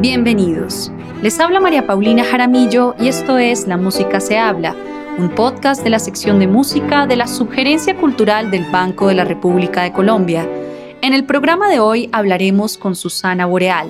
Bienvenidos. 0.00 0.92
Les 1.22 1.40
habla 1.40 1.58
María 1.58 1.84
Paulina 1.84 2.22
Jaramillo 2.22 2.94
y 3.00 3.08
esto 3.08 3.36
es 3.36 3.66
La 3.66 3.76
Música 3.76 4.20
se 4.20 4.38
habla, 4.38 4.76
un 5.18 5.28
podcast 5.34 5.82
de 5.82 5.90
la 5.90 5.98
sección 5.98 6.38
de 6.38 6.46
música 6.46 7.08
de 7.08 7.16
la 7.16 7.26
Sugerencia 7.26 7.96
Cultural 7.96 8.52
del 8.52 8.64
Banco 8.70 9.08
de 9.08 9.14
la 9.14 9.24
República 9.24 9.82
de 9.82 9.92
Colombia. 9.92 10.48
En 11.02 11.14
el 11.14 11.24
programa 11.24 11.68
de 11.68 11.80
hoy 11.80 12.08
hablaremos 12.12 12.78
con 12.78 12.94
Susana 12.94 13.46
Boreal. 13.46 13.88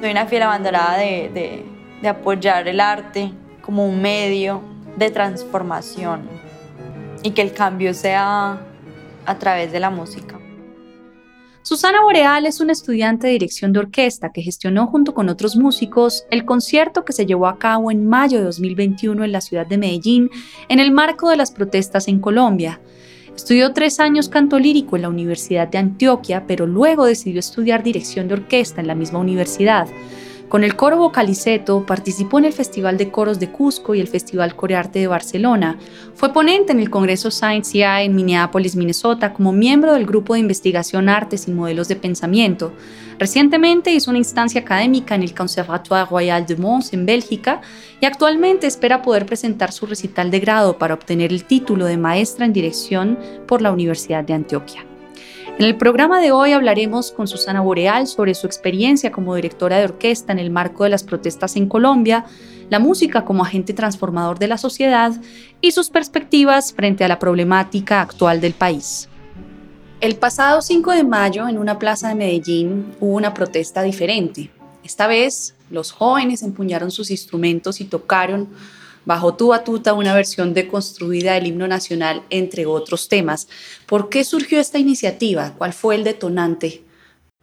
Soy 0.00 0.12
una 0.12 0.26
fiel 0.26 0.44
abandonada 0.44 0.96
de, 0.98 1.64
de 2.00 2.08
apoyar 2.08 2.68
el 2.68 2.78
arte 2.78 3.32
como 3.62 3.88
un 3.88 4.00
medio 4.00 4.62
de 4.96 5.10
transformación 5.10 6.22
y 7.24 7.32
que 7.32 7.42
el 7.42 7.52
cambio 7.52 7.94
sea 7.94 8.60
a 9.26 9.38
través 9.40 9.72
de 9.72 9.80
la 9.80 9.90
música. 9.90 10.39
Susana 11.62 12.02
Boreal 12.02 12.46
es 12.46 12.60
una 12.60 12.72
estudiante 12.72 13.26
de 13.26 13.34
dirección 13.34 13.74
de 13.74 13.80
orquesta 13.80 14.32
que 14.32 14.40
gestionó 14.40 14.86
junto 14.86 15.12
con 15.12 15.28
otros 15.28 15.56
músicos 15.56 16.24
el 16.30 16.46
concierto 16.46 17.04
que 17.04 17.12
se 17.12 17.26
llevó 17.26 17.46
a 17.48 17.58
cabo 17.58 17.90
en 17.90 18.06
mayo 18.06 18.38
de 18.38 18.44
2021 18.44 19.24
en 19.24 19.32
la 19.32 19.42
ciudad 19.42 19.66
de 19.66 19.76
Medellín 19.76 20.30
en 20.70 20.80
el 20.80 20.90
marco 20.90 21.28
de 21.28 21.36
las 21.36 21.50
protestas 21.50 22.08
en 22.08 22.18
Colombia. 22.18 22.80
Estudió 23.36 23.74
tres 23.74 24.00
años 24.00 24.30
canto 24.30 24.58
lírico 24.58 24.96
en 24.96 25.02
la 25.02 25.10
Universidad 25.10 25.68
de 25.68 25.78
Antioquia, 25.78 26.44
pero 26.46 26.66
luego 26.66 27.04
decidió 27.04 27.40
estudiar 27.40 27.82
dirección 27.82 28.26
de 28.26 28.34
orquesta 28.34 28.80
en 28.80 28.86
la 28.86 28.94
misma 28.94 29.18
universidad. 29.18 29.86
Con 30.50 30.64
el 30.64 30.74
coro 30.74 30.96
Vocaliceto 30.96 31.86
participó 31.86 32.40
en 32.40 32.44
el 32.44 32.52
Festival 32.52 32.98
de 32.98 33.12
Coros 33.12 33.38
de 33.38 33.52
Cusco 33.52 33.94
y 33.94 34.00
el 34.00 34.08
Festival 34.08 34.56
Corearte 34.56 34.98
de 34.98 35.06
Barcelona. 35.06 35.78
Fue 36.16 36.32
ponente 36.32 36.72
en 36.72 36.80
el 36.80 36.90
Congreso 36.90 37.30
Science 37.30 37.70
CI 37.70 38.04
en 38.04 38.16
Minneapolis, 38.16 38.74
Minnesota, 38.74 39.32
como 39.32 39.52
miembro 39.52 39.94
del 39.94 40.06
Grupo 40.06 40.34
de 40.34 40.40
Investigación 40.40 41.08
Artes 41.08 41.46
y 41.46 41.52
Modelos 41.52 41.86
de 41.86 41.94
Pensamiento. 41.94 42.72
Recientemente 43.20 43.92
hizo 43.92 44.10
una 44.10 44.18
instancia 44.18 44.62
académica 44.62 45.14
en 45.14 45.22
el 45.22 45.36
Conservatoire 45.36 46.10
Royal 46.10 46.44
de 46.44 46.56
Mons 46.56 46.92
en 46.94 47.06
Bélgica 47.06 47.60
y 48.00 48.06
actualmente 48.06 48.66
espera 48.66 49.02
poder 49.02 49.26
presentar 49.26 49.70
su 49.70 49.86
recital 49.86 50.32
de 50.32 50.40
grado 50.40 50.78
para 50.78 50.94
obtener 50.94 51.30
el 51.30 51.44
título 51.44 51.84
de 51.84 51.96
maestra 51.96 52.44
en 52.44 52.52
dirección 52.52 53.20
por 53.46 53.62
la 53.62 53.70
Universidad 53.70 54.24
de 54.24 54.34
Antioquia. 54.34 54.89
En 55.60 55.66
el 55.66 55.76
programa 55.76 56.22
de 56.22 56.32
hoy 56.32 56.52
hablaremos 56.52 57.12
con 57.12 57.28
Susana 57.28 57.60
Boreal 57.60 58.06
sobre 58.06 58.34
su 58.34 58.46
experiencia 58.46 59.12
como 59.12 59.34
directora 59.34 59.76
de 59.76 59.84
orquesta 59.84 60.32
en 60.32 60.38
el 60.38 60.48
marco 60.48 60.84
de 60.84 60.88
las 60.88 61.02
protestas 61.02 61.54
en 61.54 61.68
Colombia, 61.68 62.24
la 62.70 62.78
música 62.78 63.26
como 63.26 63.44
agente 63.44 63.74
transformador 63.74 64.38
de 64.38 64.48
la 64.48 64.56
sociedad 64.56 65.12
y 65.60 65.72
sus 65.72 65.90
perspectivas 65.90 66.72
frente 66.72 67.04
a 67.04 67.08
la 67.08 67.18
problemática 67.18 68.00
actual 68.00 68.40
del 68.40 68.54
país. 68.54 69.10
El 70.00 70.16
pasado 70.16 70.62
5 70.62 70.92
de 70.92 71.04
mayo, 71.04 71.46
en 71.46 71.58
una 71.58 71.78
plaza 71.78 72.08
de 72.08 72.14
Medellín, 72.14 72.94
hubo 72.98 73.14
una 73.14 73.34
protesta 73.34 73.82
diferente. 73.82 74.50
Esta 74.82 75.08
vez, 75.08 75.54
los 75.68 75.92
jóvenes 75.92 76.42
empuñaron 76.42 76.90
sus 76.90 77.10
instrumentos 77.10 77.82
y 77.82 77.84
tocaron 77.84 78.48
bajo 79.04 79.34
tu 79.34 79.48
batuta 79.48 79.94
una 79.94 80.14
versión 80.14 80.54
deconstruida 80.54 81.34
del 81.34 81.46
himno 81.46 81.66
nacional, 81.66 82.22
entre 82.30 82.66
otros 82.66 83.08
temas. 83.08 83.48
¿Por 83.86 84.08
qué 84.08 84.24
surgió 84.24 84.60
esta 84.60 84.78
iniciativa? 84.78 85.54
¿Cuál 85.56 85.72
fue 85.72 85.94
el 85.94 86.04
detonante? 86.04 86.84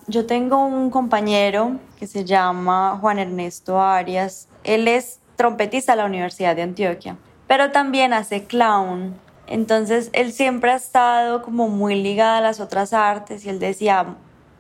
Yo 0.08 0.26
tengo 0.26 0.66
un 0.66 0.90
compañero 0.90 1.80
que 2.00 2.08
se 2.08 2.24
llama 2.24 2.98
Juan 3.02 3.20
Ernesto 3.20 3.82
Arias. 3.82 4.48
Él 4.64 4.88
es 4.88 5.20
trompetista 5.36 5.94
de 5.94 5.98
la 5.98 6.06
Universidad 6.06 6.56
de 6.56 6.62
Antioquia, 6.62 7.18
pero 7.48 7.72
también 7.72 8.14
hace 8.14 8.46
clown. 8.46 9.16
Entonces 9.48 10.10
él 10.14 10.32
siempre 10.34 10.72
ha 10.72 10.76
estado 10.76 11.42
como 11.42 11.68
muy 11.68 12.02
ligado 12.02 12.38
a 12.38 12.42
las 12.42 12.60
otras 12.60 12.94
artes 12.94 13.46
y 13.46 13.50
él 13.50 13.60
decía, 13.60 14.16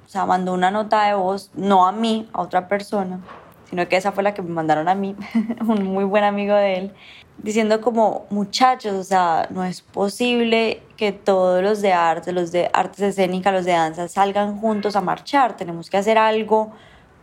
o 0.05 0.09
sea, 0.09 0.25
mandó 0.25 0.53
una 0.53 0.71
nota 0.71 1.03
de 1.03 1.15
voz, 1.15 1.51
no 1.53 1.87
a 1.87 1.91
mí, 1.91 2.29
a 2.31 2.41
otra 2.41 2.67
persona, 2.67 3.19
sino 3.69 3.87
que 3.87 3.97
esa 3.97 4.11
fue 4.11 4.23
la 4.23 4.33
que 4.33 4.41
me 4.41 4.49
mandaron 4.49 4.87
a 4.89 4.95
mí, 4.95 5.15
un 5.61 5.83
muy 5.83 6.03
buen 6.03 6.23
amigo 6.23 6.55
de 6.55 6.77
él, 6.77 6.93
diciendo 7.37 7.81
como 7.81 8.25
muchachos, 8.29 8.93
o 8.93 9.03
sea, 9.03 9.47
no 9.49 9.63
es 9.63 9.81
posible 9.81 10.81
que 10.95 11.11
todos 11.11 11.61
los 11.61 11.81
de 11.81 11.93
arte, 11.93 12.31
los 12.31 12.51
de 12.51 12.69
artes 12.73 13.01
escénicas, 13.01 13.53
los 13.53 13.65
de 13.65 13.73
danza 13.73 14.07
salgan 14.07 14.59
juntos 14.59 14.95
a 14.95 15.01
marchar, 15.01 15.55
tenemos 15.55 15.89
que 15.89 15.97
hacer 15.97 16.17
algo 16.17 16.71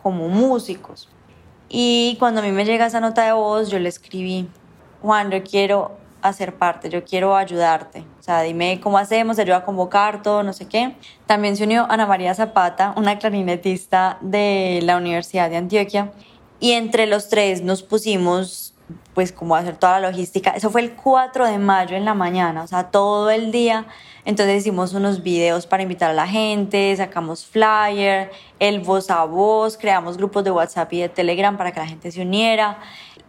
como 0.02 0.28
músicos. 0.28 1.08
Y 1.68 2.16
cuando 2.18 2.40
a 2.40 2.44
mí 2.44 2.52
me 2.52 2.64
llega 2.64 2.86
esa 2.86 3.00
nota 3.00 3.24
de 3.24 3.32
voz, 3.32 3.70
yo 3.70 3.78
le 3.78 3.88
escribí, 3.88 4.48
Juan, 5.02 5.30
yo 5.30 5.42
quiero 5.42 5.96
hacer 6.24 6.54
parte, 6.54 6.88
yo 6.88 7.04
quiero 7.04 7.36
ayudarte. 7.36 8.04
O 8.18 8.22
sea, 8.22 8.40
dime 8.40 8.80
cómo 8.82 8.96
hacemos, 8.96 9.38
ayuda 9.38 9.58
a 9.58 9.64
convocar 9.64 10.22
todo, 10.22 10.42
no 10.42 10.54
sé 10.54 10.66
qué. 10.66 10.96
También 11.26 11.56
se 11.56 11.64
unió 11.64 11.86
Ana 11.90 12.06
María 12.06 12.34
Zapata, 12.34 12.94
una 12.96 13.18
clarinetista 13.18 14.18
de 14.22 14.80
la 14.84 14.96
Universidad 14.96 15.50
de 15.50 15.58
Antioquia, 15.58 16.12
y 16.64 16.72
entre 16.72 17.06
los 17.06 17.28
tres 17.28 17.60
nos 17.60 17.82
pusimos 17.82 18.72
pues 19.12 19.32
como 19.32 19.54
hacer 19.54 19.76
toda 19.76 20.00
la 20.00 20.08
logística. 20.08 20.52
Eso 20.52 20.70
fue 20.70 20.80
el 20.80 20.92
4 20.92 21.46
de 21.46 21.58
mayo 21.58 21.94
en 21.94 22.06
la 22.06 22.14
mañana, 22.14 22.62
o 22.62 22.66
sea, 22.66 22.84
todo 22.84 23.28
el 23.28 23.52
día. 23.52 23.84
Entonces 24.24 24.62
hicimos 24.62 24.94
unos 24.94 25.22
videos 25.22 25.66
para 25.66 25.82
invitar 25.82 26.10
a 26.10 26.14
la 26.14 26.26
gente, 26.26 26.96
sacamos 26.96 27.44
flyer, 27.44 28.30
el 28.60 28.80
voz 28.80 29.10
a 29.10 29.24
voz, 29.24 29.76
creamos 29.76 30.16
grupos 30.16 30.42
de 30.42 30.52
WhatsApp 30.52 30.90
y 30.94 31.00
de 31.00 31.10
Telegram 31.10 31.54
para 31.58 31.70
que 31.70 31.80
la 31.80 31.86
gente 31.86 32.10
se 32.10 32.22
uniera. 32.22 32.78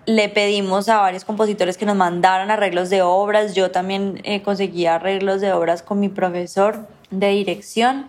Le 0.06 0.30
pedimos 0.30 0.88
a 0.88 1.02
varios 1.02 1.26
compositores 1.26 1.78
que 1.78 1.86
nos 1.86 1.98
mandaran 1.98 2.52
arreglos 2.52 2.90
de 2.90 3.02
obras. 3.02 3.54
Yo 3.54 3.70
también 3.70 4.22
eh, 4.24 4.44
conseguí 4.44 4.86
arreglos 4.86 5.42
de 5.42 5.52
obras 5.52 5.82
con 5.82 6.00
mi 6.00 6.08
profesor 6.08 6.88
de 7.12 7.32
dirección 7.32 8.06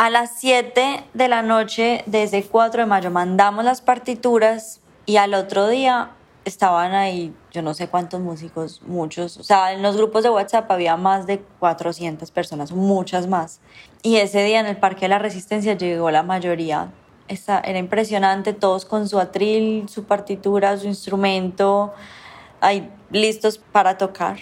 a 0.00 0.08
las 0.08 0.38
7 0.38 1.04
de 1.12 1.28
la 1.28 1.42
noche, 1.42 2.04
desde 2.06 2.42
4 2.42 2.84
de 2.84 2.86
mayo, 2.86 3.10
mandamos 3.10 3.66
las 3.66 3.82
partituras 3.82 4.80
y 5.04 5.18
al 5.18 5.34
otro 5.34 5.68
día 5.68 6.12
estaban 6.46 6.94
ahí, 6.94 7.34
yo 7.52 7.60
no 7.60 7.74
sé 7.74 7.88
cuántos 7.88 8.18
músicos, 8.18 8.80
muchos. 8.80 9.36
O 9.36 9.42
sea, 9.42 9.74
en 9.74 9.82
los 9.82 9.98
grupos 9.98 10.22
de 10.22 10.30
WhatsApp 10.30 10.70
había 10.70 10.96
más 10.96 11.26
de 11.26 11.40
400 11.58 12.30
personas, 12.30 12.72
muchas 12.72 13.26
más. 13.26 13.60
Y 14.02 14.16
ese 14.16 14.42
día 14.42 14.60
en 14.60 14.64
el 14.64 14.78
Parque 14.78 15.02
de 15.02 15.10
la 15.10 15.18
Resistencia 15.18 15.74
llegó 15.74 16.10
la 16.10 16.22
mayoría. 16.22 16.90
era 17.28 17.78
impresionante, 17.78 18.54
todos 18.54 18.86
con 18.86 19.06
su 19.06 19.18
atril, 19.18 19.86
su 19.90 20.04
partitura, 20.04 20.78
su 20.78 20.86
instrumento, 20.86 21.92
ahí 22.62 22.90
listos 23.10 23.58
para 23.58 23.98
tocar. 23.98 24.38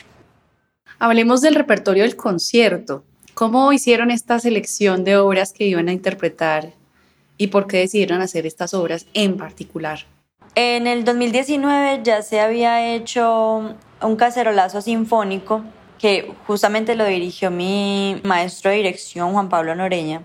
Hablemos 1.00 1.40
del 1.40 1.56
repertorio 1.56 2.04
del 2.04 2.14
concierto. 2.14 3.02
¿Cómo 3.38 3.72
hicieron 3.72 4.10
esta 4.10 4.40
selección 4.40 5.04
de 5.04 5.16
obras 5.16 5.52
que 5.52 5.62
iban 5.62 5.86
a 5.86 5.92
interpretar 5.92 6.72
y 7.36 7.46
por 7.46 7.68
qué 7.68 7.76
decidieron 7.76 8.20
hacer 8.20 8.46
estas 8.46 8.74
obras 8.74 9.06
en 9.14 9.36
particular? 9.36 10.00
En 10.56 10.88
el 10.88 11.04
2019 11.04 12.00
ya 12.02 12.22
se 12.22 12.40
había 12.40 12.92
hecho 12.92 13.76
un 14.02 14.16
cacerolazo 14.16 14.82
sinfónico 14.82 15.62
que 16.00 16.34
justamente 16.48 16.96
lo 16.96 17.04
dirigió 17.04 17.52
mi 17.52 18.20
maestro 18.24 18.72
de 18.72 18.78
dirección, 18.78 19.30
Juan 19.30 19.48
Pablo 19.48 19.76
Noreña. 19.76 20.22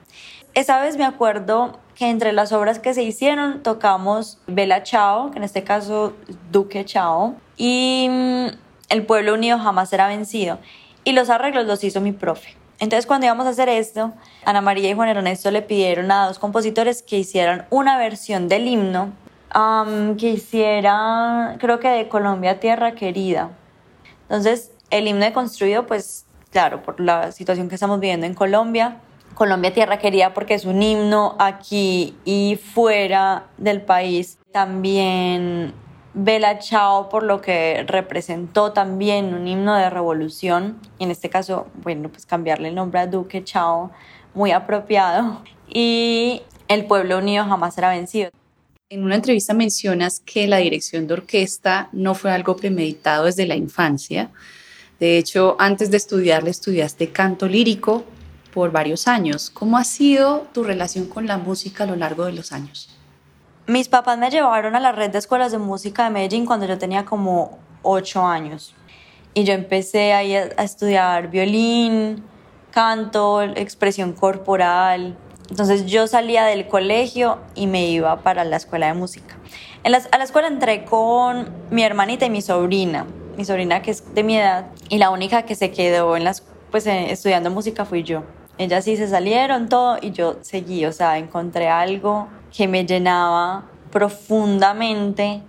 Esa 0.56 0.82
vez 0.82 0.98
me 0.98 1.06
acuerdo 1.06 1.78
que 1.94 2.10
entre 2.10 2.34
las 2.34 2.52
obras 2.52 2.80
que 2.80 2.96
se 2.96 3.04
hicieron 3.04 3.62
tocamos 3.62 4.40
Bella 4.48 4.82
Chao, 4.82 5.30
que 5.30 5.38
en 5.38 5.44
este 5.44 5.64
caso 5.64 6.14
Duque 6.52 6.84
Chao, 6.84 7.36
y 7.58 8.08
mm, 8.10 8.48
El 8.90 9.06
pueblo 9.06 9.36
unido 9.36 9.60
jamás 9.60 9.92
será 9.92 10.08
vencido. 10.08 10.58
Y 11.04 11.12
los 11.12 11.30
arreglos 11.30 11.68
los 11.68 11.84
hizo 11.84 12.02
mi 12.02 12.12
profe. 12.12 12.63
Entonces 12.84 13.06
cuando 13.06 13.26
íbamos 13.26 13.46
a 13.46 13.52
hacer 13.52 13.70
esto, 13.70 14.12
Ana 14.44 14.60
María 14.60 14.90
y 14.90 14.94
Juan 14.94 15.08
Ernesto 15.08 15.50
le 15.52 15.62
pidieron 15.62 16.12
a 16.12 16.28
dos 16.28 16.38
compositores 16.38 17.02
que 17.02 17.18
hicieran 17.18 17.66
una 17.70 17.98
versión 17.98 18.50
del 18.50 18.68
himno 18.68 19.14
que 20.18 20.30
hiciera, 20.32 21.56
creo 21.62 21.80
que 21.80 21.88
de 21.88 22.10
Colombia 22.10 22.60
Tierra 22.60 22.92
Querida. 22.94 23.52
Entonces 24.24 24.74
el 24.90 25.08
himno 25.08 25.24
de 25.24 25.32
construido, 25.32 25.88
pues 25.88 26.26
claro, 26.52 26.84
por 26.84 27.00
la 27.00 27.32
situación 27.32 27.70
que 27.70 27.76
estamos 27.76 28.02
viviendo 28.02 28.26
en 28.26 28.34
Colombia, 28.34 28.98
Colombia 29.34 29.74
Tierra 29.74 29.98
Querida 29.98 30.34
porque 30.34 30.54
es 30.54 30.66
un 30.66 30.84
himno 30.84 31.38
aquí 31.40 32.18
y 32.26 32.58
fuera 32.58 33.46
del 33.58 33.82
país. 33.82 34.40
También 34.52 35.74
Bella 36.14 36.60
Chao 36.60 37.10
por 37.10 37.24
lo 37.24 37.42
que 37.42 37.84
representó 37.88 38.72
también 38.72 39.34
un 39.34 39.48
himno 39.48 39.76
de 39.76 39.90
revolución, 39.90 40.80
y 41.00 41.06
en 41.06 41.12
este 41.12 41.30
caso, 41.30 41.68
bueno, 41.76 42.10
pues 42.10 42.26
cambiarle 42.26 42.70
el 42.70 42.76
nombre 42.76 43.00
a 43.00 43.08
Duque 43.08 43.44
Chao, 43.44 43.92
muy 44.34 44.52
apropiado, 44.52 45.42
y 45.68 46.44
El 46.68 46.86
pueblo 46.86 47.18
unido 47.18 47.46
jamás 47.46 47.76
será 47.76 47.90
vencido. 47.90 48.30
En 48.90 49.04
una 49.04 49.16
entrevista 49.16 49.54
mencionas 49.54 50.22
que 50.22 50.48
la 50.48 50.58
dirección 50.58 51.08
de 51.08 51.14
orquesta 51.16 51.90
no 51.92 52.16
fue 52.16 52.32
algo 52.32 52.56
premeditado 52.56 53.26
desde 53.26 53.46
la 53.46 53.56
infancia. 53.56 54.32
De 55.00 55.18
hecho, 55.18 55.56
antes 55.60 55.92
de 55.92 55.98
estudiarle 55.98 56.50
estudiaste 56.52 57.12
canto 57.12 57.48
lírico 57.48 58.06
por 58.54 58.72
varios 58.72 59.08
años. 59.08 59.50
¿Cómo 59.50 59.78
ha 59.78 59.84
sido 59.84 60.48
tu 60.54 60.64
relación 60.64 61.08
con 61.08 61.28
la 61.28 61.38
música 61.38 61.84
a 61.84 61.88
lo 61.88 61.96
largo 61.96 62.26
de 62.26 62.34
los 62.34 62.52
años? 62.52 62.90
Mis 63.66 63.88
papás 63.88 64.18
me 64.18 64.30
llevaron 64.30 64.76
a 64.76 64.82
la 64.82 64.92
red 64.92 65.10
de 65.10 65.20
escuelas 65.20 65.54
de 65.54 65.58
música 65.58 66.04
de 66.04 66.10
Medellín 66.10 66.46
cuando 66.46 66.66
yo 66.66 66.78
tenía 66.78 67.06
como 67.06 67.60
ocho 67.82 68.26
años. 68.26 68.76
Y 69.34 69.46
yo 69.46 69.54
empecé 69.54 70.12
ahí 70.12 70.36
a, 70.36 70.48
estudiar 70.62 71.30
violín, 71.30 72.26
canto, 72.72 73.42
expresión 73.42 74.12
corporal, 74.12 75.18
Entonces 75.50 75.86
yo 75.86 76.08
salía 76.08 76.44
del 76.44 76.68
colegio 76.68 77.40
y 77.56 77.68
me 77.68 77.88
iba 77.88 78.20
para 78.22 78.44
la 78.44 78.58
escuela 78.58 78.88
de 78.88 78.96
música. 78.96 79.38
A 79.86 79.90
la 79.90 80.24
escuela 80.24 80.50
entré 80.50 80.84
con 80.84 81.48
mi 81.70 81.84
hermanita 81.84 82.26
y 82.26 82.30
mi 82.30 82.42
sobrina, 82.42 83.06
mi 83.38 83.46
sobrina 83.46 83.82
que 83.82 83.92
es 83.92 84.14
de 84.14 84.24
mi 84.24 84.38
edad, 84.38 84.66
y 84.90 84.98
la 84.98 85.10
única 85.10 85.44
que 85.44 85.56
se 85.56 85.72
quedó 85.72 86.18
en 86.18 86.26
las, 86.26 86.44
pues, 86.70 86.86
eh, 86.88 87.12
estudiando 87.12 87.50
música 87.50 87.86
fui 87.86 88.04
yo. 88.04 88.24
Ellas 88.58 88.86
sí 88.86 88.98
se 88.98 89.08
salieron 89.08 89.68
todo 89.68 89.98
y 90.00 90.12
yo 90.12 90.38
seguí, 90.42 90.86
o 90.86 90.92
sea, 90.92 91.18
encontré 91.18 91.70
algo 91.70 92.28
que 92.56 92.68
me 92.68 92.86
llenaba 92.86 93.64
profundamente. 93.92 95.42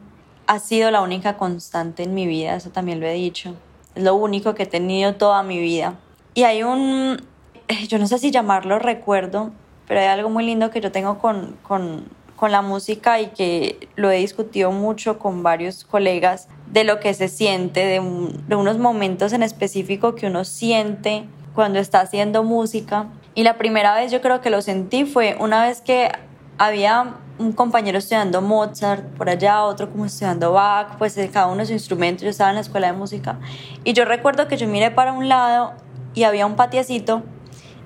Ha 0.47 0.59
sido 0.59 0.91
la 0.91 1.03
única 1.03 1.37
constante 1.37 2.03
en 2.03 2.15
mi 2.15 2.27
vida, 2.27 2.57
eso 2.57 2.71
también 2.71 3.01
lo 3.01 3.07
he 3.07 3.13
dicho. 3.13 3.55
Es 3.95 4.03
lo 4.03 4.15
único 4.15 4.55
que 4.55 4.63
he 4.63 4.67
tenido 4.67 5.15
toda 5.15 5.43
mi 5.43 5.59
vida. 5.59 5.97
Y 6.33 6.45
hay 6.45 6.63
un, 6.63 7.23
eh, 7.69 7.87
yo 7.87 7.99
no 7.99 8.07
sé 8.07 8.19
si 8.19 8.31
llamarlo 8.31 8.79
recuerdo, 8.79 9.53
pero 9.87 10.01
hay 10.01 10.07
algo 10.07 10.31
muy 10.31 10.45
lindo 10.47 10.71
que 10.71 10.81
yo 10.81 10.91
tengo 10.91 11.19
con, 11.19 11.57
con, 11.63 12.09
con 12.37 12.53
la 12.53 12.63
música 12.63 13.21
y 13.21 13.29
que 13.29 13.89
lo 13.97 14.11
he 14.11 14.17
discutido 14.17 14.73
mucho 14.73 15.19
con 15.19 15.43
varios 15.43 15.85
colegas 15.85 16.49
de 16.73 16.85
lo 16.85 17.01
que 17.01 17.13
se 17.13 17.29
siente, 17.29 17.81
de, 17.81 18.01
de 18.49 18.57
unos 18.57 18.79
momentos 18.79 19.35
en 19.35 19.43
específico 19.43 20.15
que 20.15 20.27
uno 20.27 20.45
siente 20.45 21.25
cuando 21.55 21.79
está 21.79 22.01
haciendo 22.01 22.43
música. 22.43 23.07
Y 23.35 23.43
la 23.43 23.57
primera 23.57 23.95
vez 23.95 24.13
yo 24.13 24.21
creo 24.21 24.41
que 24.41 24.51
lo 24.51 24.63
sentí 24.63 25.05
fue 25.05 25.37
una 25.39 25.65
vez 25.65 25.81
que 25.81 26.11
había 26.59 27.15
un 27.39 27.53
compañero 27.53 27.99
estudiando 27.99 28.41
Mozart 28.41 29.05
por 29.17 29.29
allá, 29.29 29.65
otro 29.65 29.91
como 29.91 30.07
estudiando 30.07 30.53
Bach, 30.53 30.97
pues 30.99 31.19
cada 31.33 31.47
uno 31.47 31.59
de 31.59 31.67
su 31.67 31.73
instrumento, 31.73 32.23
yo 32.25 32.31
estaba 32.31 32.51
en 32.51 32.57
la 32.57 32.61
escuela 32.61 32.89
de 32.89 32.93
música. 32.93 33.39
Y 33.83 33.93
yo 33.93 34.05
recuerdo 34.05 34.47
que 34.47 34.57
yo 34.57 34.69
miré 34.69 34.91
para 34.91 35.13
un 35.13 35.29
lado 35.29 35.73
y 36.15 36.23
había 36.25 36.47
un 36.47 36.55
patiecito 36.55 37.23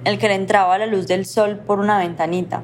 el 0.05 0.19
que 0.19 0.29
le 0.29 0.35
entraba 0.35 0.77
la 0.79 0.87
luz 0.87 1.07
del 1.07 1.25
sol 1.25 1.59
por 1.67 1.81
una 1.81 1.99
ventanita. 1.99 2.63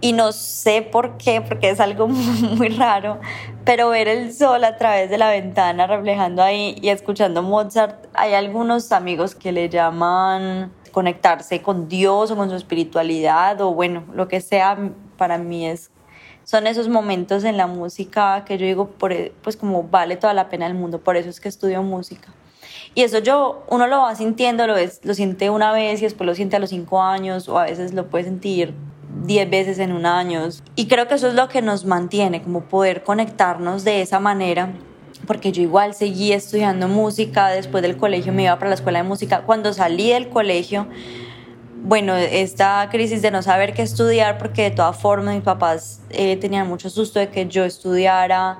Y 0.00 0.12
no 0.12 0.32
sé 0.32 0.82
por 0.82 1.16
qué, 1.16 1.40
porque 1.40 1.70
es 1.70 1.80
algo 1.80 2.06
muy 2.08 2.68
raro, 2.68 3.18
pero 3.64 3.88
ver 3.88 4.08
el 4.08 4.32
sol 4.32 4.62
a 4.64 4.76
través 4.76 5.10
de 5.10 5.18
la 5.18 5.30
ventana 5.30 5.86
reflejando 5.86 6.42
ahí 6.42 6.76
y 6.82 6.90
escuchando 6.90 7.42
Mozart, 7.42 8.06
hay 8.14 8.34
algunos 8.34 8.92
amigos 8.92 9.34
que 9.34 9.52
le 9.52 9.68
llaman 9.68 10.72
conectarse 10.92 11.62
con 11.62 11.88
Dios 11.88 12.30
o 12.30 12.36
con 12.36 12.48
su 12.50 12.56
espiritualidad 12.56 13.60
o 13.60 13.72
bueno, 13.72 14.04
lo 14.14 14.28
que 14.28 14.40
sea, 14.40 14.78
para 15.16 15.38
mí 15.38 15.66
es 15.66 15.90
son 16.46 16.68
esos 16.68 16.88
momentos 16.88 17.42
en 17.42 17.56
la 17.56 17.66
música 17.66 18.44
que 18.44 18.56
yo 18.56 18.66
digo, 18.66 18.86
por, 18.86 19.12
pues 19.42 19.56
como 19.56 19.82
vale 19.82 20.16
toda 20.16 20.32
la 20.32 20.48
pena 20.48 20.68
el 20.68 20.74
mundo, 20.74 21.00
por 21.00 21.16
eso 21.16 21.28
es 21.28 21.40
que 21.40 21.48
estudio 21.48 21.82
música. 21.82 22.32
Y 22.94 23.02
eso 23.02 23.18
yo, 23.18 23.64
uno 23.68 23.88
lo 23.88 24.02
va 24.02 24.14
sintiendo, 24.14 24.64
lo, 24.68 24.76
lo 24.76 25.14
siente 25.14 25.50
una 25.50 25.72
vez 25.72 26.00
y 26.00 26.04
después 26.04 26.24
lo 26.24 26.36
siente 26.36 26.54
a 26.54 26.60
los 26.60 26.70
cinco 26.70 27.02
años 27.02 27.48
o 27.48 27.58
a 27.58 27.64
veces 27.64 27.94
lo 27.94 28.06
puede 28.06 28.24
sentir 28.24 28.74
diez 29.24 29.48
veces 29.48 29.78
en 29.78 29.92
un 29.92 30.06
año. 30.06 30.48
Y 30.74 30.86
creo 30.86 31.08
que 31.08 31.14
eso 31.14 31.28
es 31.28 31.34
lo 31.34 31.48
que 31.48 31.62
nos 31.62 31.84
mantiene, 31.84 32.42
como 32.42 32.62
poder 32.62 33.02
conectarnos 33.02 33.84
de 33.84 34.02
esa 34.02 34.20
manera 34.20 34.72
porque 35.26 35.52
yo 35.52 35.62
igual 35.62 35.94
seguí 35.94 36.32
estudiando 36.32 36.88
música, 36.88 37.48
después 37.48 37.82
del 37.82 37.96
colegio 37.96 38.32
me 38.32 38.44
iba 38.44 38.56
para 38.58 38.68
la 38.68 38.74
escuela 38.74 39.02
de 39.02 39.08
música. 39.08 39.42
Cuando 39.42 39.72
salí 39.72 40.10
del 40.10 40.28
colegio, 40.28 40.86
bueno, 41.82 42.16
esta 42.16 42.88
crisis 42.90 43.22
de 43.22 43.30
no 43.30 43.42
saber 43.42 43.74
qué 43.74 43.82
estudiar, 43.82 44.38
porque 44.38 44.62
de 44.62 44.70
todas 44.70 44.96
formas 44.96 45.34
mis 45.34 45.44
papás 45.44 46.00
eh, 46.10 46.36
tenían 46.36 46.68
mucho 46.68 46.90
susto 46.90 47.18
de 47.18 47.28
que 47.28 47.46
yo 47.46 47.64
estudiara, 47.64 48.58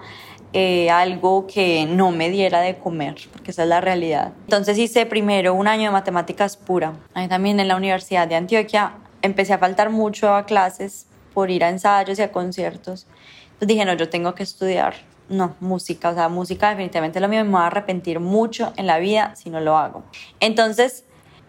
eh, 0.53 0.91
algo 0.91 1.47
que 1.47 1.87
no 1.87 2.13
me 2.13 2.31
diera 2.31 2.61
de 2.61 2.79
comer, 2.79 3.17
porque 3.33 3.51
esa 3.51 3.65
es 3.65 3.69
la 3.69 3.81
realidad. 3.81 4.33
Entonces 4.45 4.79
hice 4.79 5.05
primero 5.07 5.55
un 5.55 5.69
año 5.69 5.85
de 5.85 5.91
matemáticas 5.91 6.57
pura. 6.57 6.95
Ahí 7.15 7.29
también 7.29 7.61
en 7.61 7.69
la 7.69 7.77
Universidad 7.77 8.29
de 8.29 8.37
Antioquia 8.37 8.93
empecé 9.27 9.53
a 9.53 9.59
faltar 9.59 9.91
mucho 9.91 10.35
a 10.35 10.47
clases 10.47 11.07
por 11.35 11.51
ir 11.51 11.65
a 11.65 11.69
ensayos 11.69 12.19
y 12.19 12.23
a 12.23 12.33
conciertos. 12.33 13.07
Entonces 13.45 13.69
dije, 13.69 13.85
no, 13.85 13.95
yo 13.95 14.09
tengo 14.09 14.35
que 14.35 14.43
estudiar. 14.43 14.95
No, 15.29 15.57
música, 15.61 16.11
o 16.11 16.15
sea, 16.15 16.29
música 16.29 16.71
definitivamente 16.71 17.19
lo 17.21 17.29
mío, 17.29 17.45
me 17.45 17.51
voy 17.51 17.61
a 17.61 17.67
arrepentir 17.67 18.21
mucho 18.21 18.73
en 18.77 18.87
la 18.87 18.99
vida 18.99 19.35
si 19.35 19.51
no 19.51 19.61
lo 19.61 19.77
hago. 19.77 20.05
Entonces 20.41 21.05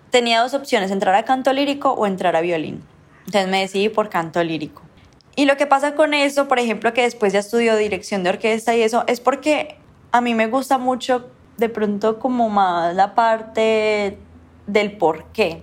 tenía 0.10 0.42
dos 0.42 0.54
opciones, 0.54 0.90
entrar 0.90 1.14
a 1.16 1.24
canto 1.24 1.54
lírico 1.54 1.92
o 1.92 2.08
entrar 2.08 2.36
a 2.36 2.42
violín. 2.42 2.84
Entonces 3.28 3.50
me 3.50 3.62
decidí 3.62 3.90
por 3.90 4.10
canto 4.10 4.44
lírico. 4.44 4.82
Y 5.36 5.46
lo 5.46 5.58
que 5.58 5.68
pasa 5.68 5.94
con 5.94 6.16
eso, 6.16 6.48
por 6.48 6.58
ejemplo, 6.58 6.94
que 6.94 7.04
después 7.04 7.34
ya 7.34 7.40
estudió 7.40 7.76
dirección 7.76 8.24
de 8.24 8.32
orquesta 8.32 8.76
y 8.76 8.82
eso, 8.82 9.04
es 9.06 9.20
porque 9.20 9.78
a 10.12 10.22
mí 10.22 10.34
me 10.34 10.48
gusta 10.48 10.80
mucho 10.80 11.30
de 11.58 11.70
pronto 11.70 12.18
como 12.18 12.50
más 12.50 12.96
la 12.96 13.14
parte 13.14 14.18
del 14.66 14.98
por 14.98 15.26
qué, 15.26 15.62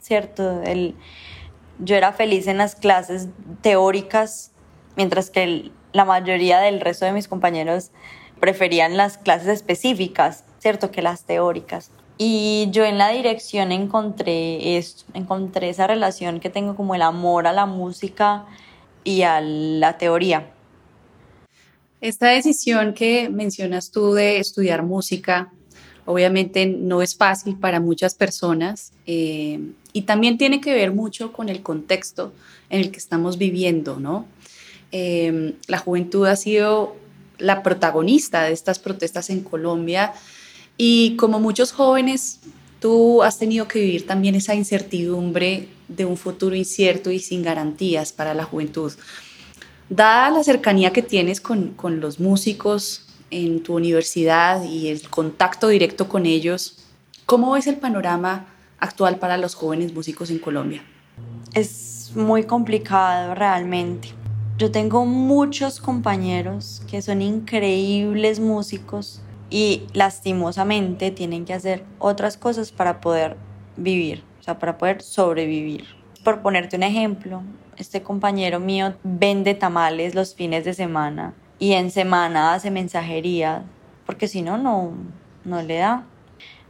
¿cierto? 0.00 0.62
El, 0.62 0.94
yo 1.78 1.96
era 1.96 2.12
feliz 2.12 2.46
en 2.46 2.58
las 2.58 2.74
clases 2.74 3.28
teóricas, 3.62 4.52
mientras 4.96 5.30
que 5.30 5.70
la 5.92 6.04
mayoría 6.04 6.60
del 6.60 6.80
resto 6.80 7.04
de 7.04 7.12
mis 7.12 7.28
compañeros 7.28 7.90
preferían 8.40 8.96
las 8.96 9.18
clases 9.18 9.48
específicas, 9.48 10.44
¿cierto? 10.58 10.90
Que 10.90 11.02
las 11.02 11.24
teóricas. 11.24 11.90
Y 12.18 12.68
yo 12.70 12.84
en 12.84 12.98
la 12.98 13.10
dirección 13.10 13.72
encontré 13.72 14.78
esto, 14.78 15.04
encontré 15.14 15.68
esa 15.68 15.86
relación 15.86 16.40
que 16.40 16.48
tengo 16.48 16.74
como 16.74 16.94
el 16.94 17.02
amor 17.02 17.46
a 17.46 17.52
la 17.52 17.66
música 17.66 18.46
y 19.04 19.22
a 19.22 19.40
la 19.40 19.98
teoría. 19.98 20.50
Esta 22.00 22.28
decisión 22.28 22.94
que 22.94 23.28
mencionas 23.28 23.90
tú 23.90 24.12
de 24.12 24.38
estudiar 24.38 24.82
música, 24.82 25.52
obviamente 26.06 26.66
no 26.66 27.02
es 27.02 27.16
fácil 27.16 27.56
para 27.56 27.80
muchas 27.80 28.14
personas 28.14 28.92
eh, 29.06 29.60
y 29.92 30.02
también 30.02 30.38
tiene 30.38 30.60
que 30.60 30.72
ver 30.72 30.92
mucho 30.92 31.32
con 31.32 31.48
el 31.48 31.62
contexto 31.62 32.32
en 32.70 32.80
el 32.80 32.90
que 32.90 32.98
estamos 32.98 33.38
viviendo, 33.38 34.00
¿no? 34.00 34.26
Eh, 34.92 35.54
la 35.66 35.78
juventud 35.78 36.26
ha 36.26 36.36
sido 36.36 36.96
la 37.38 37.62
protagonista 37.62 38.44
de 38.44 38.52
estas 38.52 38.78
protestas 38.78 39.30
en 39.30 39.42
Colombia 39.42 40.14
y 40.78 41.16
como 41.16 41.40
muchos 41.40 41.72
jóvenes, 41.72 42.40
tú 42.80 43.22
has 43.22 43.38
tenido 43.38 43.66
que 43.66 43.80
vivir 43.80 44.06
también 44.06 44.34
esa 44.36 44.54
incertidumbre 44.54 45.68
de 45.88 46.04
un 46.04 46.16
futuro 46.16 46.54
incierto 46.54 47.10
y 47.10 47.18
sin 47.18 47.42
garantías 47.42 48.12
para 48.12 48.32
la 48.32 48.44
juventud. 48.44 48.92
Dada 49.88 50.30
la 50.30 50.44
cercanía 50.44 50.92
que 50.92 51.02
tienes 51.02 51.40
con, 51.40 51.70
con 51.70 52.00
los 52.00 52.20
músicos 52.20 53.05
en 53.30 53.62
tu 53.62 53.74
universidad 53.74 54.62
y 54.64 54.88
el 54.88 55.08
contacto 55.08 55.68
directo 55.68 56.08
con 56.08 56.26
ellos, 56.26 56.84
¿cómo 57.26 57.52
ves 57.52 57.66
el 57.66 57.76
panorama 57.76 58.46
actual 58.78 59.18
para 59.18 59.36
los 59.36 59.54
jóvenes 59.54 59.92
músicos 59.92 60.30
en 60.30 60.38
Colombia? 60.38 60.82
Es 61.54 62.12
muy 62.14 62.44
complicado 62.44 63.34
realmente. 63.34 64.08
Yo 64.58 64.70
tengo 64.70 65.04
muchos 65.04 65.80
compañeros 65.80 66.82
que 66.88 67.02
son 67.02 67.20
increíbles 67.20 68.40
músicos 68.40 69.20
y 69.50 69.82
lastimosamente 69.92 71.10
tienen 71.10 71.44
que 71.44 71.54
hacer 71.54 71.84
otras 71.98 72.36
cosas 72.36 72.72
para 72.72 73.00
poder 73.00 73.36
vivir 73.76 74.22
sea, 74.46 74.58
para 74.58 74.78
poder 74.78 75.02
sobrevivir. 75.02 75.84
Por 76.24 76.40
ponerte 76.40 76.76
un 76.76 76.82
ejemplo, 76.82 77.42
este 77.76 78.02
compañero 78.02 78.58
mío 78.60 78.94
vende 79.02 79.54
tamales 79.54 80.14
los 80.14 80.34
fines 80.34 80.64
de 80.64 80.74
semana 80.74 81.34
y 81.58 81.72
en 81.72 81.90
semana 81.90 82.54
hace 82.54 82.70
mensajería, 82.70 83.62
porque 84.04 84.28
si 84.28 84.42
no, 84.42 84.58
no, 84.58 85.62
le 85.62 85.78
da. 85.78 86.04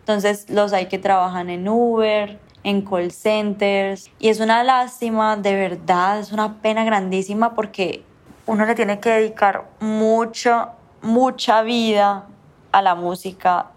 Entonces 0.01 0.49
los 0.49 0.73
hay 0.73 0.87
que 0.87 0.99
trabajan 0.99 1.51
en 1.51 1.69
Uber, 1.69 2.39
en 2.63 2.83
call 2.83 3.11
centers 3.11 4.11
y 4.19 4.29
es 4.29 4.41
una 4.41 4.63
lástima, 4.65 5.37
de 5.37 5.55
verdad, 5.55 6.21
es 6.21 6.33
una 6.33 6.61
pena 6.61 6.85
grandísima 6.85 7.55
porque 7.55 8.05
uno 8.47 8.65
le 8.65 8.75
tiene 8.75 9.01
que 9.01 9.11
dedicar 9.11 9.69
mucho, 9.81 10.69
mucha 11.03 11.63
vida 11.63 12.27
a 12.73 12.83
la 12.83 12.95
música. 12.95 13.71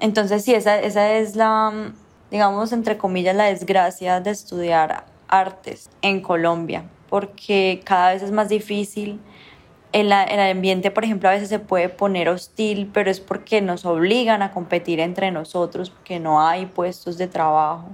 Entonces 0.00 0.44
sí, 0.44 0.54
esa, 0.54 0.78
esa 0.80 1.12
es 1.12 1.36
la, 1.36 1.92
digamos, 2.30 2.72
entre 2.72 2.98
comillas, 2.98 3.36
la 3.36 3.44
desgracia 3.44 4.20
de 4.20 4.30
estudiar 4.30 5.04
artes 5.28 5.88
en 6.02 6.20
Colombia, 6.20 6.84
porque 7.08 7.80
cada 7.84 8.12
vez 8.12 8.22
es 8.22 8.30
más 8.30 8.48
difícil. 8.48 9.20
El, 9.92 10.06
el 10.06 10.40
ambiente, 10.40 10.90
por 10.90 11.04
ejemplo, 11.04 11.28
a 11.28 11.32
veces 11.32 11.48
se 11.48 11.58
puede 11.58 11.88
poner 11.88 12.28
hostil, 12.28 12.90
pero 12.92 13.10
es 13.10 13.20
porque 13.20 13.60
nos 13.60 13.84
obligan 13.84 14.42
a 14.42 14.50
competir 14.52 15.00
entre 15.00 15.30
nosotros, 15.30 15.90
porque 15.90 16.18
no 16.18 16.46
hay 16.46 16.66
puestos 16.66 17.18
de 17.18 17.28
trabajo. 17.28 17.88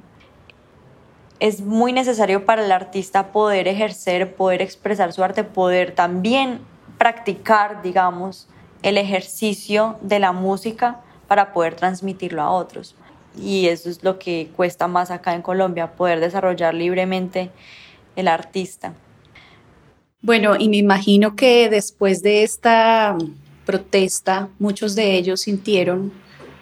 Es 1.41 1.61
muy 1.61 1.93
necesario 1.93 2.45
para 2.45 2.65
el 2.65 2.73
artista 2.73 3.33
poder 3.33 3.67
ejercer, 3.69 4.35
poder 4.35 4.63
expresar 4.63 5.13
su 5.13 5.25
arte, 5.25 5.45
poder 5.45 5.95
también 5.95 6.61
practicar, 6.99 7.83
digamos, 7.83 8.49
el 8.83 8.97
ejercicio 8.97 9.99
de 10.01 10.21
la 10.21 10.33
música 10.33 11.01
para 11.27 11.53
poder 11.53 11.75
transmitirlo 11.75 12.43
a 12.43 12.51
otros 12.51 12.95
y 13.41 13.69
eso 13.69 13.89
es 13.89 14.03
lo 14.03 14.19
que 14.19 14.51
cuesta 14.57 14.89
más 14.89 15.11
acá 15.11 15.35
en 15.35 15.43
Colombia, 15.43 15.93
poder 15.93 16.21
desarrollar 16.21 16.75
libremente 16.75 17.51
el 18.17 18.29
artista. 18.29 18.95
Bueno, 20.21 20.57
y 20.59 20.69
me 20.69 20.79
imagino 20.79 21.37
que 21.37 21.71
después 21.71 22.23
de 22.23 22.43
esta 22.43 23.17
protesta, 23.65 24.49
muchos 24.59 24.97
de 24.97 25.17
ellos 25.17 25.43
sintieron 25.43 26.13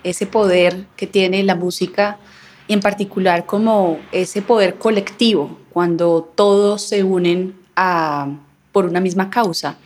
ese 0.05 0.27
poder 0.27 0.87
que 0.97 1.07
tiene 1.07 1.43
la 1.43 1.55
música 1.55 2.19
y 2.69 2.75
en 2.75 2.81
particular 2.81 3.47
como 3.47 3.99
ese 4.13 4.43
poder 4.43 4.75
colectivo 4.77 5.59
cuando 5.73 6.31
todos 6.35 6.83
se 6.83 7.03
unen 7.03 7.55
por 8.73 8.85
una 8.85 9.01
misma 9.01 9.31
causa. 9.31 9.79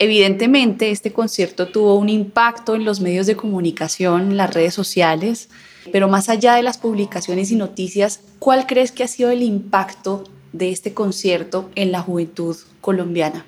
Evidentemente, 0.00 0.90
este 0.90 1.12
concierto 1.12 1.68
tuvo 1.68 1.94
un 1.94 2.08
impacto 2.08 2.74
en 2.74 2.84
los 2.84 3.00
medios 3.00 3.26
de 3.26 3.36
comunicación, 3.36 4.32
en 4.32 4.36
las 4.36 4.52
redes 4.52 4.74
sociales, 4.74 5.48
pero 5.92 6.08
más 6.08 6.28
allá 6.28 6.54
de 6.54 6.64
las 6.64 6.78
publicaciones 6.78 7.52
y 7.52 7.56
noticias, 7.56 8.20
¿cuál 8.40 8.66
crees 8.66 8.90
que 8.90 9.04
ha 9.04 9.08
sido 9.08 9.30
el 9.30 9.42
impacto 9.42 10.24
de 10.54 10.70
este 10.70 10.94
concierto 10.94 11.68
en 11.74 11.92
la 11.92 12.00
juventud 12.00 12.56
colombiana? 12.80 13.44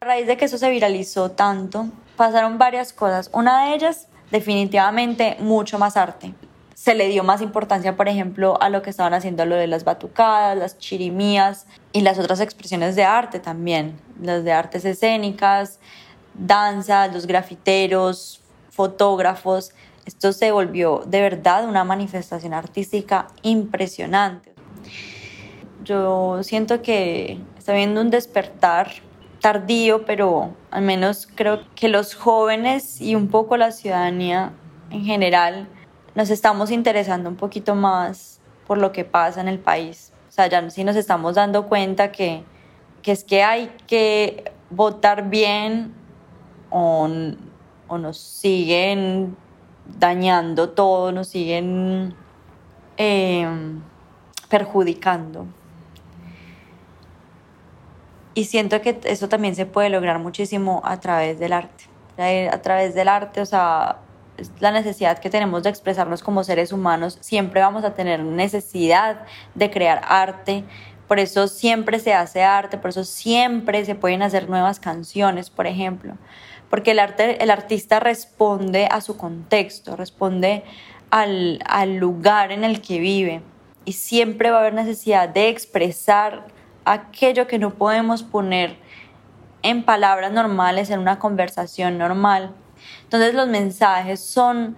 A 0.00 0.06
raíz 0.06 0.26
de 0.26 0.36
que 0.36 0.46
eso 0.46 0.58
se 0.58 0.70
viralizó 0.70 1.30
tanto, 1.30 1.86
pasaron 2.16 2.58
varias 2.58 2.92
cosas. 2.92 3.30
Una 3.32 3.64
de 3.64 3.74
ellas, 3.76 4.08
definitivamente, 4.32 5.36
mucho 5.38 5.78
más 5.78 5.96
arte. 5.96 6.34
Se 6.74 6.96
le 6.96 7.06
dio 7.08 7.22
más 7.22 7.40
importancia, 7.42 7.96
por 7.96 8.08
ejemplo, 8.08 8.60
a 8.60 8.68
lo 8.70 8.82
que 8.82 8.90
estaban 8.90 9.14
haciendo 9.14 9.46
lo 9.46 9.54
de 9.54 9.68
las 9.68 9.84
batucadas, 9.84 10.58
las 10.58 10.78
chirimías 10.78 11.66
y 11.92 12.00
las 12.00 12.18
otras 12.18 12.40
expresiones 12.40 12.96
de 12.96 13.04
arte 13.04 13.38
también, 13.38 13.96
las 14.20 14.42
de 14.42 14.50
artes 14.50 14.84
escénicas, 14.84 15.78
danza, 16.34 17.06
los 17.06 17.28
grafiteros, 17.28 18.40
fotógrafos. 18.70 19.70
Esto 20.06 20.32
se 20.32 20.50
volvió 20.50 21.04
de 21.06 21.20
verdad 21.20 21.68
una 21.68 21.84
manifestación 21.84 22.52
artística 22.52 23.28
impresionante. 23.42 24.51
Yo 25.84 26.42
siento 26.42 26.82
que 26.82 27.40
está 27.58 27.72
viendo 27.72 28.00
un 28.00 28.10
despertar 28.10 28.88
tardío, 29.40 30.04
pero 30.04 30.54
al 30.70 30.82
menos 30.82 31.28
creo 31.34 31.60
que 31.74 31.88
los 31.88 32.14
jóvenes 32.14 33.00
y 33.00 33.14
un 33.16 33.28
poco 33.28 33.56
la 33.56 33.72
ciudadanía 33.72 34.52
en 34.90 35.04
general 35.04 35.68
nos 36.14 36.30
estamos 36.30 36.70
interesando 36.70 37.28
un 37.28 37.36
poquito 37.36 37.74
más 37.74 38.40
por 38.66 38.78
lo 38.78 38.92
que 38.92 39.04
pasa 39.04 39.40
en 39.40 39.48
el 39.48 39.58
país. 39.58 40.12
O 40.28 40.32
sea, 40.32 40.46
ya 40.46 40.70
sí 40.70 40.84
nos 40.84 40.96
estamos 40.96 41.34
dando 41.34 41.66
cuenta 41.66 42.12
que, 42.12 42.44
que 43.02 43.12
es 43.12 43.24
que 43.24 43.42
hay 43.42 43.70
que 43.86 44.52
votar 44.70 45.28
bien 45.28 45.92
o, 46.70 47.08
o 47.88 47.98
nos 47.98 48.18
siguen 48.18 49.36
dañando 49.98 50.70
todo, 50.70 51.12
nos 51.12 51.28
siguen 51.28 52.14
eh, 52.96 53.46
perjudicando. 54.48 55.46
Y 58.34 58.44
siento 58.44 58.80
que 58.80 59.00
eso 59.04 59.28
también 59.28 59.54
se 59.54 59.66
puede 59.66 59.90
lograr 59.90 60.18
muchísimo 60.18 60.80
a 60.84 61.00
través 61.00 61.38
del 61.38 61.52
arte. 61.52 61.84
A 62.18 62.58
través 62.62 62.94
del 62.94 63.08
arte, 63.08 63.40
o 63.40 63.46
sea, 63.46 63.98
la 64.60 64.70
necesidad 64.70 65.18
que 65.18 65.30
tenemos 65.30 65.62
de 65.62 65.70
expresarnos 65.70 66.22
como 66.22 66.44
seres 66.44 66.72
humanos, 66.72 67.18
siempre 67.20 67.60
vamos 67.60 67.84
a 67.84 67.94
tener 67.94 68.20
necesidad 68.20 69.22
de 69.54 69.70
crear 69.70 70.02
arte. 70.06 70.64
Por 71.08 71.18
eso 71.18 71.48
siempre 71.48 71.98
se 71.98 72.14
hace 72.14 72.42
arte, 72.42 72.78
por 72.78 72.90
eso 72.90 73.04
siempre 73.04 73.84
se 73.84 73.94
pueden 73.94 74.22
hacer 74.22 74.48
nuevas 74.48 74.80
canciones, 74.80 75.50
por 75.50 75.66
ejemplo 75.66 76.16
porque 76.72 76.92
el, 76.92 77.00
arte, 77.00 77.44
el 77.44 77.50
artista 77.50 78.00
responde 78.00 78.88
a 78.90 79.02
su 79.02 79.18
contexto, 79.18 79.94
responde 79.94 80.64
al, 81.10 81.60
al 81.66 81.96
lugar 81.96 82.50
en 82.50 82.64
el 82.64 82.80
que 82.80 82.98
vive 82.98 83.42
y 83.84 83.92
siempre 83.92 84.50
va 84.50 84.56
a 84.56 84.60
haber 84.60 84.72
necesidad 84.72 85.28
de 85.28 85.50
expresar 85.50 86.46
aquello 86.84 87.46
que 87.46 87.58
no 87.58 87.70
podemos 87.70 88.22
poner 88.22 88.76
en 89.62 89.84
palabras 89.84 90.32
normales, 90.32 90.90
en 90.90 90.98
una 90.98 91.18
conversación 91.18 91.98
normal. 91.98 92.52
Entonces 93.04 93.34
los 93.34 93.48
mensajes 93.48 94.20
son 94.20 94.76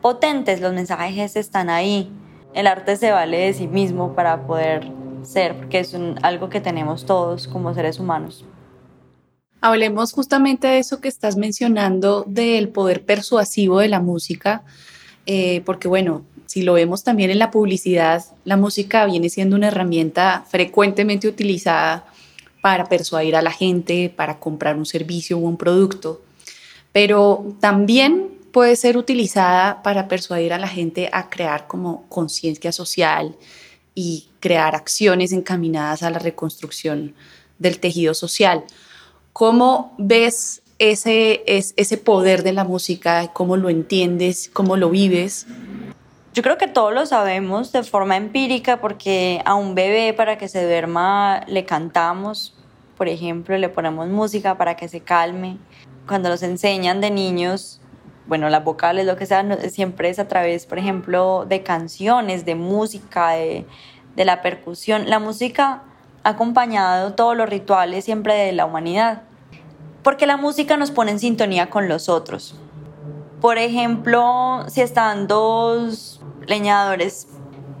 potentes, 0.00 0.60
los 0.60 0.72
mensajes 0.72 1.36
están 1.36 1.70
ahí. 1.70 2.10
El 2.54 2.66
arte 2.66 2.96
se 2.96 3.12
vale 3.12 3.38
de 3.38 3.52
sí 3.52 3.68
mismo 3.68 4.14
para 4.14 4.46
poder 4.46 4.90
ser, 5.22 5.56
porque 5.56 5.80
es 5.80 5.96
algo 6.22 6.48
que 6.48 6.60
tenemos 6.60 7.06
todos 7.06 7.46
como 7.48 7.74
seres 7.74 7.98
humanos. 7.98 8.44
Hablemos 9.60 10.12
justamente 10.12 10.66
de 10.66 10.78
eso 10.78 11.00
que 11.00 11.08
estás 11.08 11.36
mencionando, 11.36 12.24
del 12.26 12.70
poder 12.70 13.04
persuasivo 13.04 13.78
de 13.78 13.88
la 13.88 14.00
música, 14.00 14.64
eh, 15.26 15.62
porque 15.66 15.86
bueno, 15.86 16.24
si 16.50 16.62
lo 16.62 16.72
vemos 16.72 17.04
también 17.04 17.30
en 17.30 17.38
la 17.38 17.52
publicidad, 17.52 18.24
la 18.44 18.56
música 18.56 19.06
viene 19.06 19.28
siendo 19.28 19.54
una 19.54 19.68
herramienta 19.68 20.44
frecuentemente 20.50 21.28
utilizada 21.28 22.06
para 22.60 22.86
persuadir 22.86 23.36
a 23.36 23.40
la 23.40 23.52
gente, 23.52 24.12
para 24.16 24.40
comprar 24.40 24.74
un 24.74 24.84
servicio 24.84 25.38
o 25.38 25.42
un 25.42 25.56
producto, 25.56 26.20
pero 26.90 27.54
también 27.60 28.30
puede 28.50 28.74
ser 28.74 28.96
utilizada 28.96 29.80
para 29.84 30.08
persuadir 30.08 30.52
a 30.52 30.58
la 30.58 30.66
gente 30.66 31.08
a 31.12 31.30
crear 31.30 31.68
como 31.68 32.04
conciencia 32.08 32.72
social 32.72 33.36
y 33.94 34.26
crear 34.40 34.74
acciones 34.74 35.30
encaminadas 35.30 36.02
a 36.02 36.10
la 36.10 36.18
reconstrucción 36.18 37.14
del 37.60 37.78
tejido 37.78 38.12
social. 38.12 38.64
¿Cómo 39.32 39.94
ves 39.98 40.62
ese, 40.80 41.44
ese 41.46 41.96
poder 41.96 42.42
de 42.42 42.54
la 42.54 42.64
música? 42.64 43.28
¿Cómo 43.32 43.56
lo 43.56 43.68
entiendes? 43.68 44.50
¿Cómo 44.52 44.76
lo 44.76 44.90
vives? 44.90 45.46
Yo 46.32 46.44
creo 46.44 46.58
que 46.58 46.68
todos 46.68 46.94
lo 46.94 47.06
sabemos 47.06 47.72
de 47.72 47.82
forma 47.82 48.16
empírica 48.16 48.80
porque 48.80 49.42
a 49.44 49.56
un 49.56 49.74
bebé 49.74 50.12
para 50.12 50.38
que 50.38 50.46
se 50.46 50.64
duerma 50.64 51.40
le 51.48 51.64
cantamos, 51.64 52.54
por 52.96 53.08
ejemplo, 53.08 53.58
le 53.58 53.68
ponemos 53.68 54.06
música 54.08 54.56
para 54.56 54.76
que 54.76 54.86
se 54.86 55.00
calme. 55.00 55.58
Cuando 56.06 56.28
nos 56.28 56.44
enseñan 56.44 57.00
de 57.00 57.10
niños, 57.10 57.80
bueno, 58.26 58.48
las 58.48 58.62
vocales, 58.62 59.06
lo 59.06 59.16
que 59.16 59.26
sea, 59.26 59.44
siempre 59.70 60.08
es 60.08 60.20
a 60.20 60.28
través, 60.28 60.66
por 60.66 60.78
ejemplo, 60.78 61.46
de 61.48 61.64
canciones, 61.64 62.44
de 62.44 62.54
música, 62.54 63.30
de, 63.30 63.66
de 64.14 64.24
la 64.24 64.40
percusión. 64.40 65.10
La 65.10 65.18
música 65.18 65.82
ha 66.22 66.28
acompañado 66.28 67.14
todos 67.14 67.36
los 67.36 67.48
rituales 67.48 68.04
siempre 68.04 68.34
de 68.34 68.52
la 68.52 68.66
humanidad, 68.66 69.22
porque 70.04 70.26
la 70.26 70.36
música 70.36 70.76
nos 70.76 70.92
pone 70.92 71.10
en 71.10 71.18
sintonía 71.18 71.70
con 71.70 71.88
los 71.88 72.08
otros. 72.08 72.54
Por 73.40 73.58
ejemplo, 73.58 74.64
si 74.68 74.82
están 74.82 75.26
dos 75.26 76.19
leñadores 76.46 77.28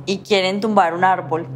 y 0.06 0.18
quieren 0.18 0.60
tumbar 0.60 0.94
un 0.94 1.04
árbol, 1.04 1.46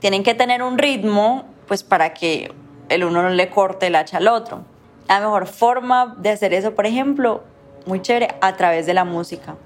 tienen 0.00 0.22
que 0.22 0.34
tener 0.34 0.62
un 0.62 0.78
ritmo 0.78 1.44
pues 1.66 1.82
para 1.82 2.14
que 2.14 2.52
el 2.88 3.04
uno 3.04 3.22
no 3.22 3.30
le 3.30 3.50
corte 3.50 3.88
el 3.88 3.96
hacha 3.96 4.18
al 4.18 4.28
otro. 4.28 4.62
La 5.08 5.20
mejor 5.20 5.46
forma 5.46 6.16
de 6.18 6.30
hacer 6.30 6.52
eso, 6.54 6.74
por 6.74 6.86
ejemplo, 6.86 7.42
muy 7.86 8.02
chévere, 8.02 8.34
a 8.40 8.56
través 8.56 8.86
de 8.86 8.94
la 8.94 9.04
música. 9.04 9.56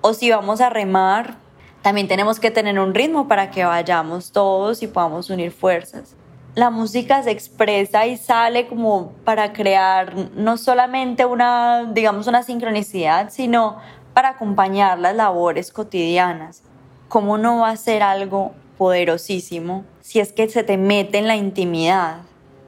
O 0.00 0.12
si 0.14 0.30
vamos 0.30 0.60
a 0.60 0.70
remar, 0.70 1.36
también 1.82 2.08
tenemos 2.08 2.40
que 2.40 2.50
tener 2.50 2.78
un 2.78 2.94
ritmo 2.94 3.28
para 3.28 3.50
que 3.50 3.64
vayamos 3.64 4.32
todos 4.32 4.82
y 4.82 4.86
podamos 4.86 5.30
unir 5.30 5.52
fuerzas. 5.52 6.14
La 6.54 6.70
música 6.70 7.22
se 7.22 7.30
expresa 7.30 8.06
y 8.06 8.16
sale 8.16 8.66
como 8.66 9.12
para 9.24 9.52
crear 9.52 10.14
no 10.34 10.56
solamente 10.56 11.24
una, 11.24 11.84
digamos, 11.92 12.26
una 12.26 12.42
sincronicidad, 12.42 13.30
sino 13.30 13.78
para 14.14 14.30
acompañar 14.30 14.98
las 14.98 15.14
labores 15.14 15.72
cotidianas. 15.72 16.62
¿Cómo 17.08 17.38
no 17.38 17.60
va 17.60 17.70
a 17.70 17.76
ser 17.76 18.02
algo 18.02 18.52
poderosísimo 18.78 19.84
si 20.00 20.20
es 20.20 20.32
que 20.32 20.48
se 20.48 20.62
te 20.62 20.76
mete 20.76 21.18
en 21.18 21.26
la 21.26 21.36
intimidad? 21.36 22.20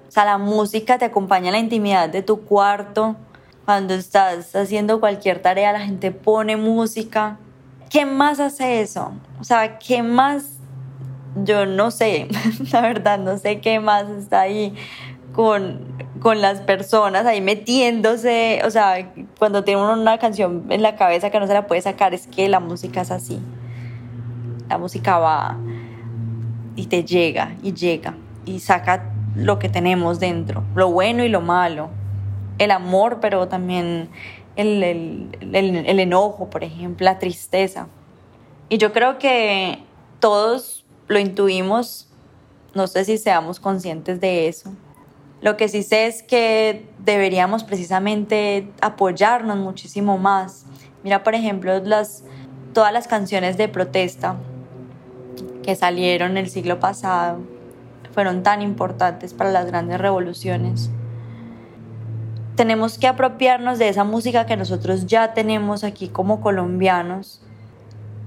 O 0.09 0.11
sea, 0.11 0.25
la 0.25 0.39
música 0.39 0.99
te 0.99 1.05
acompaña 1.05 1.49
en 1.49 1.53
la 1.53 1.59
intimidad 1.59 2.09
de 2.09 2.23
tu 2.23 2.43
cuarto. 2.43 3.17
Cuando 3.65 3.95
estás 3.95 4.55
haciendo 4.57 5.01
cualquier 5.01 5.41
tarea, 5.41 5.73
la 5.73 5.81
gente 5.81 6.11
pone 6.11 6.57
música 6.57 7.39
¿Qué 7.93 8.07
más 8.07 8.41
hace 8.41 8.81
eso? 8.81 9.13
O 9.39 9.45
sea, 9.45 9.79
¿qué 9.79 10.03
más? 10.03 10.47
Yo 11.45 11.67
no 11.67 11.91
sé, 11.91 12.27
la 12.73 12.81
verdad, 12.81 13.19
no 13.19 13.37
sé 13.37 13.61
qué 13.61 13.81
más 13.81 14.09
está 14.09 14.41
ahí 14.41 14.75
con, 15.33 15.81
con 16.21 16.41
las 16.41 16.61
personas 16.61 17.27
ahí 17.27 17.41
metiéndose. 17.41 18.63
O 18.65 18.71
sea, 18.71 19.13
cuando 19.39 19.65
tiene 19.65 19.83
uno 19.83 20.01
una 20.01 20.19
canción 20.19 20.67
en 20.71 20.83
la 20.83 20.97
cabeza 20.97 21.31
que 21.31 21.41
no 21.41 21.47
se 21.47 21.55
la 21.55 21.67
puede 21.67 21.81
sacar, 21.81 22.15
es 22.15 22.27
que 22.27 22.49
la 22.49 22.61
música 22.61 23.03
es 23.03 23.11
así. 23.11 23.41
La 24.69 24.79
música 24.79 25.19
va 25.19 25.59
y 26.77 26.87
te 26.87 27.05
llega 27.05 27.55
y 27.63 27.73
llega 27.73 28.15
y 28.45 28.61
saca 28.61 29.13
lo 29.35 29.59
que 29.59 29.69
tenemos 29.69 30.21
dentro, 30.21 30.63
lo 30.75 30.91
bueno 30.91 31.25
y 31.25 31.29
lo 31.29 31.41
malo, 31.41 31.91
el 32.59 32.71
amor, 32.71 33.19
pero 33.21 33.49
también 33.49 34.11
el, 34.57 34.83
el, 35.53 36.01
enojo, 36.01 36.51
por 36.51 36.65
ejemplo, 36.65 37.05
la 37.05 37.19
tristeza. 37.19 37.89
Y 38.69 38.79
yo 38.79 38.93
creo 38.93 39.19
que 39.19 39.79
todos 40.21 40.85
lo 41.09 41.19
intuimos, 41.19 42.09
no 42.75 42.87
sé 42.87 43.05
si 43.05 43.19
seamos 43.19 43.61
conscientes 43.61 44.21
de 44.21 44.49
eso. 44.49 44.73
Lo 45.43 45.57
que 45.57 45.69
sí 45.69 45.83
sé 45.83 46.07
es 46.07 46.23
que 46.23 46.89
deberíamos 46.99 47.65
precisamente 47.65 48.71
apoyarnos 48.81 49.59
muchísimo 49.59 50.17
más. 50.17 50.65
Mira, 51.03 51.23
por 51.23 51.35
ejemplo, 51.35 51.79
las, 51.81 52.25
todas 52.73 52.93
las 52.93 53.09
canciones 53.09 53.59
de 53.59 53.69
protesta 53.69 54.37
que 55.63 55.75
salieron 55.77 56.39
el 56.39 56.49
siglo 56.49 56.81
pasado 56.81 57.41
fueron 58.15 58.43
tan 58.43 58.63
importantes 58.63 59.35
para 59.35 59.51
las 59.51 59.67
grandes 59.67 60.01
revoluciones 60.01 60.91
tenemos 62.57 62.99
que 62.99 63.07
apropiarnos 63.07 63.79
de 63.79 63.89
esa 63.89 64.05
música 64.05 64.47
que 64.47 64.57
nosotros 64.57 65.07
ya 65.07 65.33
tenemos 65.35 65.85
aquí 65.85 66.09
como 66.09 66.41
colombianos 66.41 67.41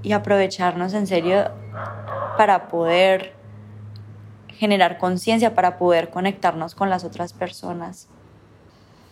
y 0.02 0.12
aprovecharnos 0.12 0.94
en 0.94 1.06
serio 1.06 1.50
para 2.36 2.68
poder 2.68 3.34
generar 4.58 4.98
conciencia 4.98 5.54
para 5.54 5.78
poder 5.78 6.10
conectarnos 6.10 6.74
con 6.74 6.90
las 6.90 7.04
otras 7.04 7.32
personas. 7.32 8.08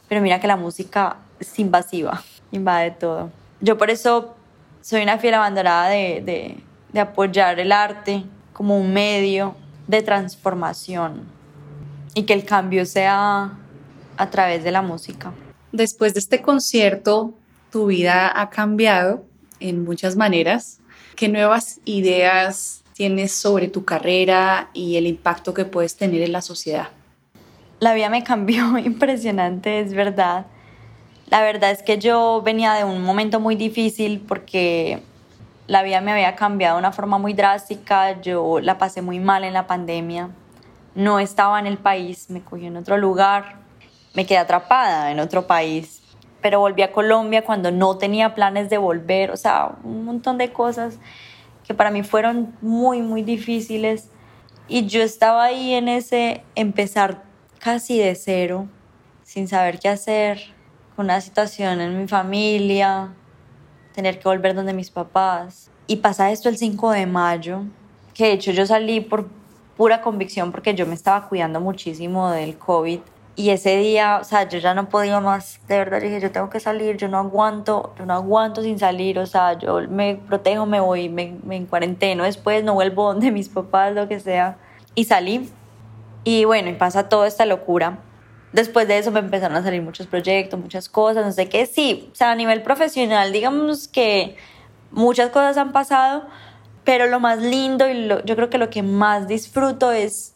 Pero 0.08 0.20
mira 0.20 0.40
que 0.40 0.46
la 0.46 0.56
música 0.56 1.18
es 1.40 1.58
invasiva, 1.58 2.22
invade 2.52 2.92
todo. 2.92 3.30
Yo 3.60 3.78
por 3.78 3.90
eso 3.90 4.34
soy 4.80 5.02
una 5.02 5.18
fiel 5.18 5.34
abandonada 5.34 5.88
de, 5.88 6.58
de 6.92 7.00
apoyar 7.00 7.58
el 7.58 7.72
arte 7.72 8.24
como 8.52 8.78
un 8.78 8.92
medio 8.92 9.56
de 9.86 10.02
transformación 10.02 11.22
y 12.14 12.22
que 12.22 12.32
el 12.32 12.44
cambio 12.44 12.86
sea 12.86 13.52
a 14.16 14.30
través 14.30 14.62
de 14.64 14.70
la 14.70 14.82
música. 14.82 15.32
Después 15.72 16.14
de 16.14 16.20
este 16.20 16.40
concierto, 16.40 17.34
tu 17.72 17.86
vida 17.86 18.40
ha 18.40 18.50
cambiado 18.50 19.24
en 19.58 19.82
muchas 19.84 20.14
maneras. 20.14 20.78
¿Qué 21.16 21.28
nuevas 21.28 21.80
ideas 21.84 22.83
tienes 22.94 23.32
sobre 23.32 23.68
tu 23.68 23.84
carrera 23.84 24.70
y 24.72 24.96
el 24.96 25.06
impacto 25.06 25.52
que 25.52 25.64
puedes 25.64 25.96
tener 25.96 26.22
en 26.22 26.32
la 26.32 26.40
sociedad? 26.40 26.88
La 27.80 27.92
vida 27.92 28.08
me 28.08 28.22
cambió 28.22 28.78
impresionante, 28.78 29.80
es 29.80 29.92
verdad. 29.92 30.46
La 31.26 31.42
verdad 31.42 31.70
es 31.70 31.82
que 31.82 31.98
yo 31.98 32.42
venía 32.44 32.74
de 32.74 32.84
un 32.84 33.02
momento 33.02 33.40
muy 33.40 33.56
difícil 33.56 34.20
porque 34.20 35.02
la 35.66 35.82
vida 35.82 36.00
me 36.00 36.12
había 36.12 36.36
cambiado 36.36 36.76
de 36.76 36.80
una 36.80 36.92
forma 36.92 37.18
muy 37.18 37.32
drástica, 37.32 38.20
yo 38.20 38.60
la 38.60 38.78
pasé 38.78 39.02
muy 39.02 39.18
mal 39.18 39.44
en 39.44 39.54
la 39.54 39.66
pandemia, 39.66 40.30
no 40.94 41.18
estaba 41.18 41.58
en 41.58 41.66
el 41.66 41.78
país, 41.78 42.28
me 42.28 42.42
cogí 42.42 42.66
en 42.66 42.76
otro 42.76 42.98
lugar, 42.98 43.56
me 44.14 44.26
quedé 44.26 44.38
atrapada 44.38 45.10
en 45.10 45.20
otro 45.20 45.46
país, 45.46 46.02
pero 46.42 46.60
volví 46.60 46.82
a 46.82 46.92
Colombia 46.92 47.42
cuando 47.42 47.70
no 47.70 47.96
tenía 47.96 48.34
planes 48.34 48.68
de 48.68 48.76
volver, 48.76 49.30
o 49.30 49.36
sea, 49.36 49.72
un 49.82 50.04
montón 50.04 50.36
de 50.36 50.52
cosas 50.52 50.98
que 51.64 51.74
para 51.74 51.90
mí 51.90 52.02
fueron 52.02 52.54
muy, 52.60 53.02
muy 53.02 53.22
difíciles 53.22 54.10
y 54.68 54.86
yo 54.86 55.02
estaba 55.02 55.44
ahí 55.44 55.74
en 55.74 55.88
ese 55.88 56.42
empezar 56.54 57.22
casi 57.58 57.98
de 57.98 58.14
cero, 58.14 58.68
sin 59.22 59.48
saber 59.48 59.78
qué 59.78 59.88
hacer, 59.88 60.40
con 60.96 61.06
una 61.06 61.20
situación 61.20 61.80
en 61.80 61.98
mi 61.98 62.08
familia, 62.08 63.12
tener 63.94 64.18
que 64.18 64.28
volver 64.28 64.54
donde 64.54 64.72
mis 64.72 64.90
papás. 64.90 65.70
Y 65.86 65.96
pasa 65.96 66.30
esto 66.30 66.48
el 66.48 66.56
5 66.56 66.92
de 66.92 67.06
mayo, 67.06 67.62
que 68.14 68.24
de 68.24 68.32
hecho 68.32 68.52
yo 68.52 68.64
salí 68.64 69.00
por 69.00 69.28
pura 69.76 70.00
convicción 70.00 70.52
porque 70.52 70.74
yo 70.74 70.86
me 70.86 70.94
estaba 70.94 71.28
cuidando 71.28 71.60
muchísimo 71.60 72.30
del 72.30 72.56
COVID. 72.56 73.00
Y 73.36 73.50
ese 73.50 73.76
día, 73.78 74.18
o 74.20 74.24
sea, 74.24 74.48
yo 74.48 74.58
ya 74.58 74.74
no 74.74 74.88
podía 74.88 75.18
más, 75.20 75.60
de 75.66 75.78
verdad 75.78 76.00
dije, 76.00 76.20
yo 76.20 76.30
tengo 76.30 76.50
que 76.50 76.60
salir, 76.60 76.96
yo 76.96 77.08
no 77.08 77.18
aguanto, 77.18 77.92
yo 77.98 78.06
no 78.06 78.14
aguanto 78.14 78.62
sin 78.62 78.78
salir, 78.78 79.18
o 79.18 79.26
sea, 79.26 79.58
yo 79.58 79.80
me 79.88 80.16
protejo, 80.28 80.66
me 80.66 80.78
voy, 80.78 81.08
me, 81.08 81.36
me 81.42 81.56
en 81.56 81.66
cuarenteno, 81.66 82.22
después 82.22 82.62
no 82.62 82.74
vuelvo 82.74 83.04
donde 83.12 83.32
mis 83.32 83.48
papás, 83.48 83.92
lo 83.92 84.08
que 84.08 84.20
sea. 84.20 84.56
Y 84.94 85.04
salí. 85.04 85.50
Y 86.22 86.44
bueno, 86.44 86.70
y 86.70 86.74
pasa 86.74 87.08
toda 87.08 87.26
esta 87.26 87.44
locura 87.44 87.98
después 88.54 88.86
de 88.86 88.98
eso 88.98 89.10
me 89.10 89.18
empezaron 89.18 89.56
a 89.56 89.62
salir 89.62 89.82
muchos 89.82 90.06
proyectos, 90.06 90.58
muchas 90.58 90.88
cosas, 90.88 91.26
no 91.26 91.32
sé 91.32 91.48
qué. 91.48 91.66
Sí, 91.66 92.08
o 92.12 92.14
sea, 92.14 92.30
a 92.30 92.34
nivel 92.36 92.62
profesional, 92.62 93.32
digamos 93.32 93.88
que 93.88 94.36
muchas 94.92 95.30
cosas 95.30 95.58
han 95.58 95.72
pasado, 95.72 96.24
pero 96.84 97.06
lo 97.08 97.18
más 97.18 97.42
lindo 97.42 97.88
y 97.88 98.08
yo 98.08 98.36
creo 98.36 98.50
que 98.50 98.58
lo 98.58 98.70
que 98.70 98.82
más 98.82 99.26
disfruto 99.26 99.90
es, 99.90 100.34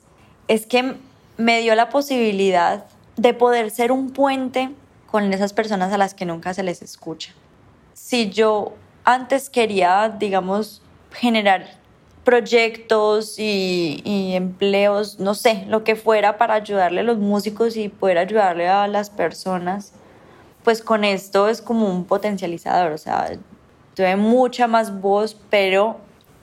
es 0.48 0.66
que 0.66 0.96
me 1.38 1.61
dio 1.61 1.75
la 1.75 1.88
posibilidad 1.88 2.85
de 3.16 3.33
poder 3.33 3.71
ser 3.71 3.90
un 3.90 4.11
puente 4.11 4.71
con 5.07 5.33
esas 5.33 5.52
personas 5.54 5.92
a 5.92 5.99
las 5.99 6.12
que 6.12 6.26
nunca 6.26 6.52
se 6.52 6.62
les 6.62 6.83
escucha. 6.83 7.33
Si 7.95 8.28
yo 8.28 8.75
antes 9.04 9.49
quería, 9.49 10.14
digamos, 10.18 10.83
generar 11.12 11.66
proyectos 12.25 13.38
y, 13.38 14.02
empleos, 14.35 15.18
no 15.18 15.35
sé, 15.35 15.64
lo 15.68 15.83
que 15.83 15.97
fuera 15.97 16.37
para 16.37 16.54
ayudarle 16.54 17.00
a 17.00 17.04
los 17.04 17.16
músicos 17.16 17.76
y 17.76 17.88
poder 17.88 18.18
ayudarle 18.18 18.68
a 18.68 18.87
las 18.87 19.09
personas, 19.09 19.92
pues 20.62 20.83
con 20.83 21.04
esto 21.04 21.48
es 21.48 21.62
como 21.62 21.88
un 21.90 22.05
potencializador, 22.05 22.92
o 22.92 22.98
sea, 22.98 23.31
tuve 23.94 24.16
mucha 24.16 24.66
más 24.66 25.01
voz, 25.01 25.40
pero 25.48 25.96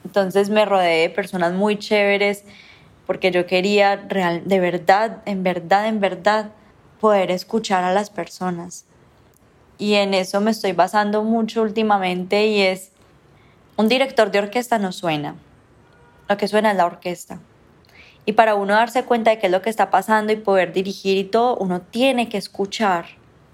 entonces 0.03 0.49
me 0.49 0.65
rodeé 0.65 1.01
de 1.01 1.09
personas 1.11 1.53
muy 1.53 1.77
chéveres 1.77 2.45
porque 3.05 3.31
yo 3.31 3.45
quería 3.45 3.95
real, 3.95 4.43
de 4.45 4.59
verdad, 4.59 5.21
en 5.25 5.43
verdad, 5.43 5.87
en 5.87 5.99
verdad, 5.99 6.51
poder 6.99 7.31
escuchar 7.31 7.83
a 7.83 7.93
las 7.93 8.09
personas. 8.09 8.85
Y 9.77 9.95
en 9.95 10.13
eso 10.13 10.41
me 10.41 10.51
estoy 10.51 10.71
basando 10.71 11.23
mucho 11.23 11.61
últimamente 11.61 12.47
y 12.47 12.61
es, 12.61 12.91
un 13.77 13.89
director 13.89 14.31
de 14.31 14.39
orquesta 14.39 14.79
no 14.79 14.91
suena, 14.91 15.35
lo 16.29 16.37
que 16.37 16.47
suena 16.47 16.71
es 16.71 16.77
la 16.77 16.85
orquesta. 16.85 17.39
Y 18.25 18.33
para 18.33 18.55
uno 18.55 18.73
darse 18.73 19.03
cuenta 19.03 19.31
de 19.31 19.39
qué 19.39 19.47
es 19.47 19.51
lo 19.51 19.61
que 19.61 19.69
está 19.69 19.91
pasando 19.91 20.33
y 20.33 20.37
poder 20.37 20.73
dirigir 20.73 21.17
y 21.17 21.25
todo, 21.25 21.57
uno 21.57 21.81
tiene 21.81 22.27
que 22.27 22.37
escuchar. 22.37 23.05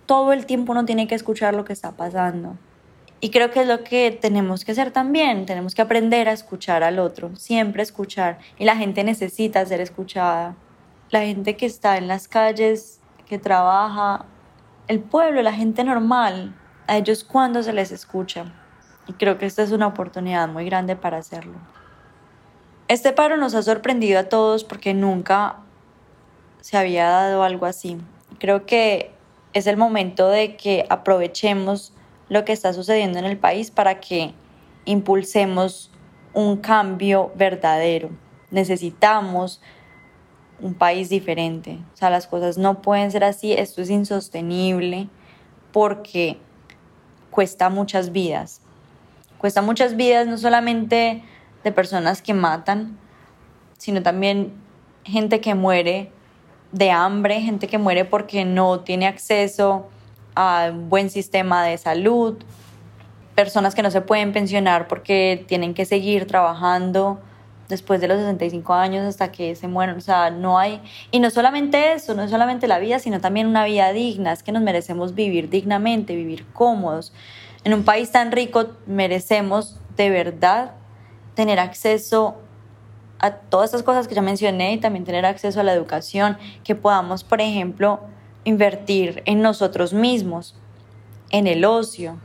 Todo 0.06 0.32
el 0.32 0.46
tiempo 0.46 0.72
uno 0.72 0.86
tiene 0.86 1.08
que 1.08 1.16
escuchar 1.16 1.54
lo 1.54 1.66
que 1.66 1.74
está 1.74 1.92
pasando. 1.92 2.56
Y 3.24 3.30
creo 3.30 3.52
que 3.52 3.62
es 3.62 3.68
lo 3.68 3.84
que 3.84 4.18
tenemos 4.20 4.66
que 4.66 4.72
hacer 4.72 4.90
también. 4.90 5.46
Tenemos 5.46 5.76
que 5.76 5.84
aprender 5.84 6.28
a 6.28 6.32
escuchar 6.32 6.82
al 6.84 6.98
otro, 6.98 7.36
siempre 7.36 7.84
escuchar. 7.84 8.40
Y 8.58 8.66
la 8.66 8.76
gente 8.76 9.04
necesita 9.04 9.64
ser 9.64 9.80
escuchada. 9.80 10.56
La 11.12 11.22
gente 11.22 11.56
que 11.56 11.68
está 11.68 11.98
en 11.98 12.08
las 12.08 12.28
calles, 12.28 13.00
que 13.28 13.38
trabaja, 13.38 14.26
el 14.88 15.00
pueblo, 15.00 15.44
la 15.44 15.54
gente 15.54 15.84
normal, 15.84 16.56
a 16.88 16.98
ellos 16.98 17.24
cuando 17.24 17.62
se 17.62 17.74
les 17.74 17.92
escucha. 17.92 18.52
Y 19.08 19.14
creo 19.14 19.38
que 19.38 19.46
esta 19.46 19.62
es 19.62 19.72
una 19.72 19.88
oportunidad 19.88 20.48
muy 20.48 20.66
grande 20.66 20.96
para 20.96 21.18
hacerlo. 21.18 21.60
Este 22.88 23.14
paro 23.14 23.38
nos 23.38 23.54
ha 23.54 23.62
sorprendido 23.62 24.20
a 24.20 24.24
todos 24.24 24.64
porque 24.64 24.96
nunca 24.96 25.58
se 26.60 26.76
había 26.76 27.08
dado 27.08 27.44
algo 27.44 27.68
así. 27.68 27.98
Creo 28.40 28.66
que 28.66 29.14
es 29.54 29.68
el 29.68 29.78
momento 29.78 30.28
de 30.28 30.58
que 30.58 30.86
aprovechemos 30.90 31.94
lo 32.32 32.46
que 32.46 32.54
está 32.54 32.72
sucediendo 32.72 33.20
en 33.20 33.26
el 33.26 33.38
país 33.38 33.72
para 33.72 34.00
que 34.00 34.34
impulsemos 34.86 35.92
un 36.34 36.56
cambio 36.56 37.30
verdadero. 37.36 38.10
Necesitamos 38.52 39.62
un 40.62 40.74
país 40.74 41.10
diferente. 41.10 41.80
O 41.94 41.98
sea, 41.98 42.10
las 42.10 42.28
cosas 42.28 42.58
no 42.58 42.82
pueden 42.82 43.12
ser 43.12 43.26
así. 43.26 43.52
Esto 43.52 43.82
es 43.82 43.90
insostenible 43.90 45.10
porque 45.74 46.38
cuesta 47.32 47.70
muchas 47.70 48.14
vidas. 48.14 48.62
Cuesta 49.38 49.62
muchas 49.62 49.98
vidas 49.98 50.26
no 50.26 50.38
solamente 50.38 51.24
de 51.66 51.72
personas 51.74 52.22
que 52.22 52.34
matan, 52.34 52.98
sino 53.78 54.02
también 54.04 54.54
gente 55.04 55.42
que 55.42 55.54
muere 55.54 56.14
de 56.72 56.92
hambre, 56.92 57.42
gente 57.42 57.68
que 57.68 57.78
muere 57.78 58.06
porque 58.06 58.46
no 58.46 58.80
tiene 58.80 59.08
acceso 59.08 59.90
a 60.36 60.70
un 60.72 60.90
buen 60.90 61.10
sistema 61.10 61.64
de 61.64 61.78
salud, 61.78 62.38
personas 63.36 63.76
que 63.76 63.82
no 63.82 63.92
se 63.92 64.02
pueden 64.02 64.34
pensionar 64.34 64.88
porque 64.88 65.46
tienen 65.48 65.74
que 65.74 65.86
seguir 65.86 66.28
trabajando 66.28 67.20
después 67.70 68.02
de 68.02 68.08
los 68.08 68.20
65 68.20 68.74
años 68.74 69.06
hasta 69.06 69.32
que 69.32 69.56
se 69.56 69.68
mueren. 69.68 69.96
O 69.96 70.02
sea, 70.02 70.30
no 70.30 70.60
hay... 70.60 70.82
Y 71.10 71.20
no 71.20 71.30
solamente 71.30 71.94
eso, 71.94 72.14
no 72.14 72.28
solamente 72.28 72.68
la 72.68 72.80
vida, 72.80 73.00
sino 73.00 73.20
también 73.20 73.48
una 73.48 73.66
vida 73.66 73.92
digna. 73.94 74.34
Es 74.34 74.44
que 74.44 74.52
nos 74.52 74.62
merecemos 74.62 75.16
vivir 75.16 75.50
dignamente, 75.50 76.16
vivir 76.16 76.46
cómodos. 76.54 77.14
En 77.64 77.74
un 77.74 77.84
país 77.84 78.12
tan 78.12 78.32
rico 78.32 78.72
merecemos 78.86 79.80
de 79.96 80.10
verdad 80.10 80.74
tener 81.34 81.60
acceso 81.60 82.36
a 83.20 83.32
todas 83.32 83.70
estas 83.70 83.84
cosas 83.84 84.08
que 84.08 84.16
ya 84.16 84.22
mencioné 84.22 84.74
y 84.74 84.78
también 84.78 85.06
tener 85.06 85.26
acceso 85.26 85.60
a 85.60 85.64
la 85.64 85.74
educación, 85.74 86.38
que 86.64 86.76
podamos, 86.76 87.24
por 87.24 87.40
ejemplo, 87.40 88.02
invertir 88.44 89.22
en 89.26 89.42
nosotros 89.42 89.94
mismos, 89.94 90.56
en 91.30 91.48
el 91.48 91.66
ocio. 91.66 92.18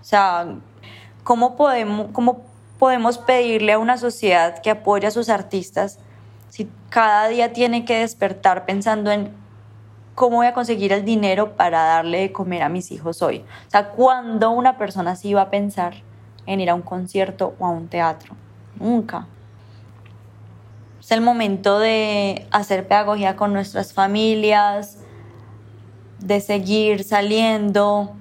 O 0.00 0.04
sea, 0.04 0.56
¿cómo 1.24 1.56
podemos, 1.56 2.08
cómo 2.12 2.42
podemos 2.78 3.18
pedirle 3.18 3.72
a 3.72 3.78
una 3.78 3.98
sociedad 3.98 4.60
que 4.60 4.70
apoya 4.70 5.08
a 5.08 5.12
sus 5.12 5.28
artistas 5.28 5.98
si 6.48 6.68
cada 6.88 7.28
día 7.28 7.52
tiene 7.52 7.84
que 7.84 7.98
despertar 7.98 8.64
pensando 8.64 9.10
en 9.10 9.32
cómo 10.14 10.36
voy 10.36 10.46
a 10.46 10.54
conseguir 10.54 10.92
el 10.92 11.04
dinero 11.04 11.56
para 11.56 11.82
darle 11.84 12.20
de 12.20 12.32
comer 12.32 12.62
a 12.62 12.68
mis 12.68 12.90
hijos 12.90 13.22
hoy? 13.22 13.44
O 13.66 13.70
sea, 13.70 13.90
¿cuándo 13.90 14.50
una 14.50 14.78
persona 14.78 15.12
así 15.12 15.34
va 15.34 15.42
a 15.42 15.50
pensar 15.50 16.02
en 16.46 16.60
ir 16.60 16.70
a 16.70 16.74
un 16.74 16.82
concierto 16.82 17.54
o 17.58 17.66
a 17.66 17.70
un 17.70 17.88
teatro. 17.88 18.34
Nunca. 18.78 19.26
Es 21.00 21.10
el 21.12 21.20
momento 21.20 21.78
de 21.78 22.46
hacer 22.50 22.86
pedagogía 22.86 23.36
con 23.36 23.52
nuestras 23.52 23.92
familias, 23.92 24.98
de 26.20 26.40
seguir 26.40 27.04
saliendo, 27.04 28.14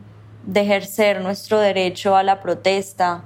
de 0.46 0.62
ejercer 0.62 1.22
nuestro 1.22 1.60
derecho 1.60 2.16
a 2.16 2.24
la 2.24 2.42
protesta, 2.42 3.24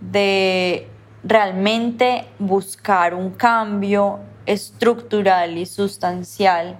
de 0.00 0.88
realmente 1.22 2.24
buscar 2.38 3.14
un 3.14 3.30
cambio 3.30 4.20
estructural 4.46 5.58
y 5.58 5.66
sustancial 5.66 6.78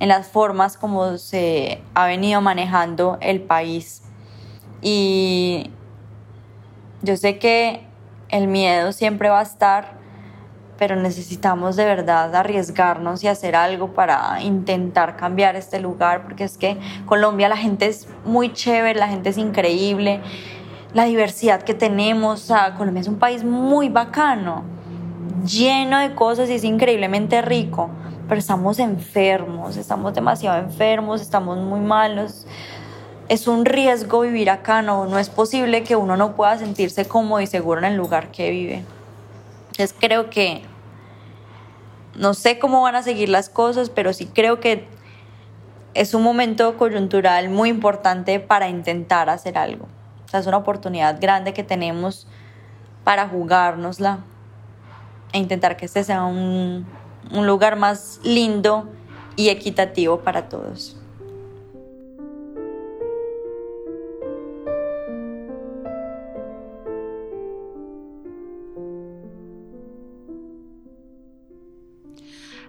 en 0.00 0.08
las 0.08 0.28
formas 0.28 0.76
como 0.76 1.18
se 1.18 1.82
ha 1.94 2.06
venido 2.06 2.40
manejando 2.40 3.18
el 3.20 3.42
país. 3.42 4.02
Y 4.80 5.70
yo 7.02 7.16
sé 7.16 7.38
que 7.38 7.86
el 8.28 8.48
miedo 8.48 8.92
siempre 8.92 9.28
va 9.28 9.40
a 9.40 9.42
estar, 9.42 9.97
pero 10.78 10.94
necesitamos 10.94 11.74
de 11.76 11.84
verdad 11.84 12.34
arriesgarnos 12.34 13.24
y 13.24 13.28
hacer 13.28 13.56
algo 13.56 13.92
para 13.92 14.40
intentar 14.40 15.16
cambiar 15.16 15.56
este 15.56 15.80
lugar, 15.80 16.22
porque 16.22 16.44
es 16.44 16.56
que 16.56 16.78
Colombia 17.04 17.48
la 17.48 17.56
gente 17.56 17.86
es 17.86 18.06
muy 18.24 18.52
chévere, 18.52 18.98
la 18.98 19.08
gente 19.08 19.30
es 19.30 19.38
increíble, 19.38 20.20
la 20.94 21.04
diversidad 21.04 21.62
que 21.62 21.74
tenemos, 21.74 22.44
o 22.44 22.46
sea, 22.46 22.74
Colombia 22.76 23.00
es 23.00 23.08
un 23.08 23.18
país 23.18 23.42
muy 23.42 23.88
bacano, 23.88 24.62
lleno 25.44 25.98
de 25.98 26.14
cosas 26.14 26.48
y 26.48 26.54
es 26.54 26.64
increíblemente 26.64 27.42
rico, 27.42 27.90
pero 28.28 28.38
estamos 28.38 28.78
enfermos, 28.78 29.76
estamos 29.76 30.14
demasiado 30.14 30.58
enfermos, 30.58 31.20
estamos 31.20 31.58
muy 31.58 31.80
malos. 31.80 32.46
Es 33.28 33.46
un 33.46 33.64
riesgo 33.64 34.20
vivir 34.20 34.48
acá, 34.48 34.80
no, 34.80 35.06
no 35.06 35.18
es 35.18 35.28
posible 35.28 35.82
que 35.82 35.96
uno 35.96 36.16
no 36.16 36.34
pueda 36.34 36.56
sentirse 36.58 37.06
cómodo 37.06 37.40
y 37.40 37.46
seguro 37.46 37.80
en 37.80 37.86
el 37.86 37.96
lugar 37.96 38.30
que 38.30 38.50
vive. 38.50 38.84
Entonces 39.78 39.96
creo 39.96 40.28
que, 40.28 40.62
no 42.16 42.34
sé 42.34 42.58
cómo 42.58 42.82
van 42.82 42.96
a 42.96 43.04
seguir 43.04 43.28
las 43.28 43.48
cosas, 43.48 43.90
pero 43.90 44.12
sí 44.12 44.26
creo 44.26 44.58
que 44.58 44.88
es 45.94 46.14
un 46.14 46.24
momento 46.24 46.76
coyuntural 46.76 47.48
muy 47.48 47.68
importante 47.68 48.40
para 48.40 48.68
intentar 48.68 49.30
hacer 49.30 49.56
algo. 49.56 49.86
O 50.26 50.28
sea, 50.28 50.40
es 50.40 50.48
una 50.48 50.56
oportunidad 50.56 51.20
grande 51.20 51.54
que 51.54 51.62
tenemos 51.62 52.26
para 53.04 53.28
jugárnosla 53.28 54.18
e 55.32 55.38
intentar 55.38 55.76
que 55.76 55.86
este 55.86 56.02
sea 56.02 56.24
un, 56.24 56.84
un 57.30 57.46
lugar 57.46 57.76
más 57.76 58.18
lindo 58.24 58.88
y 59.36 59.50
equitativo 59.50 60.22
para 60.22 60.48
todos. 60.48 60.97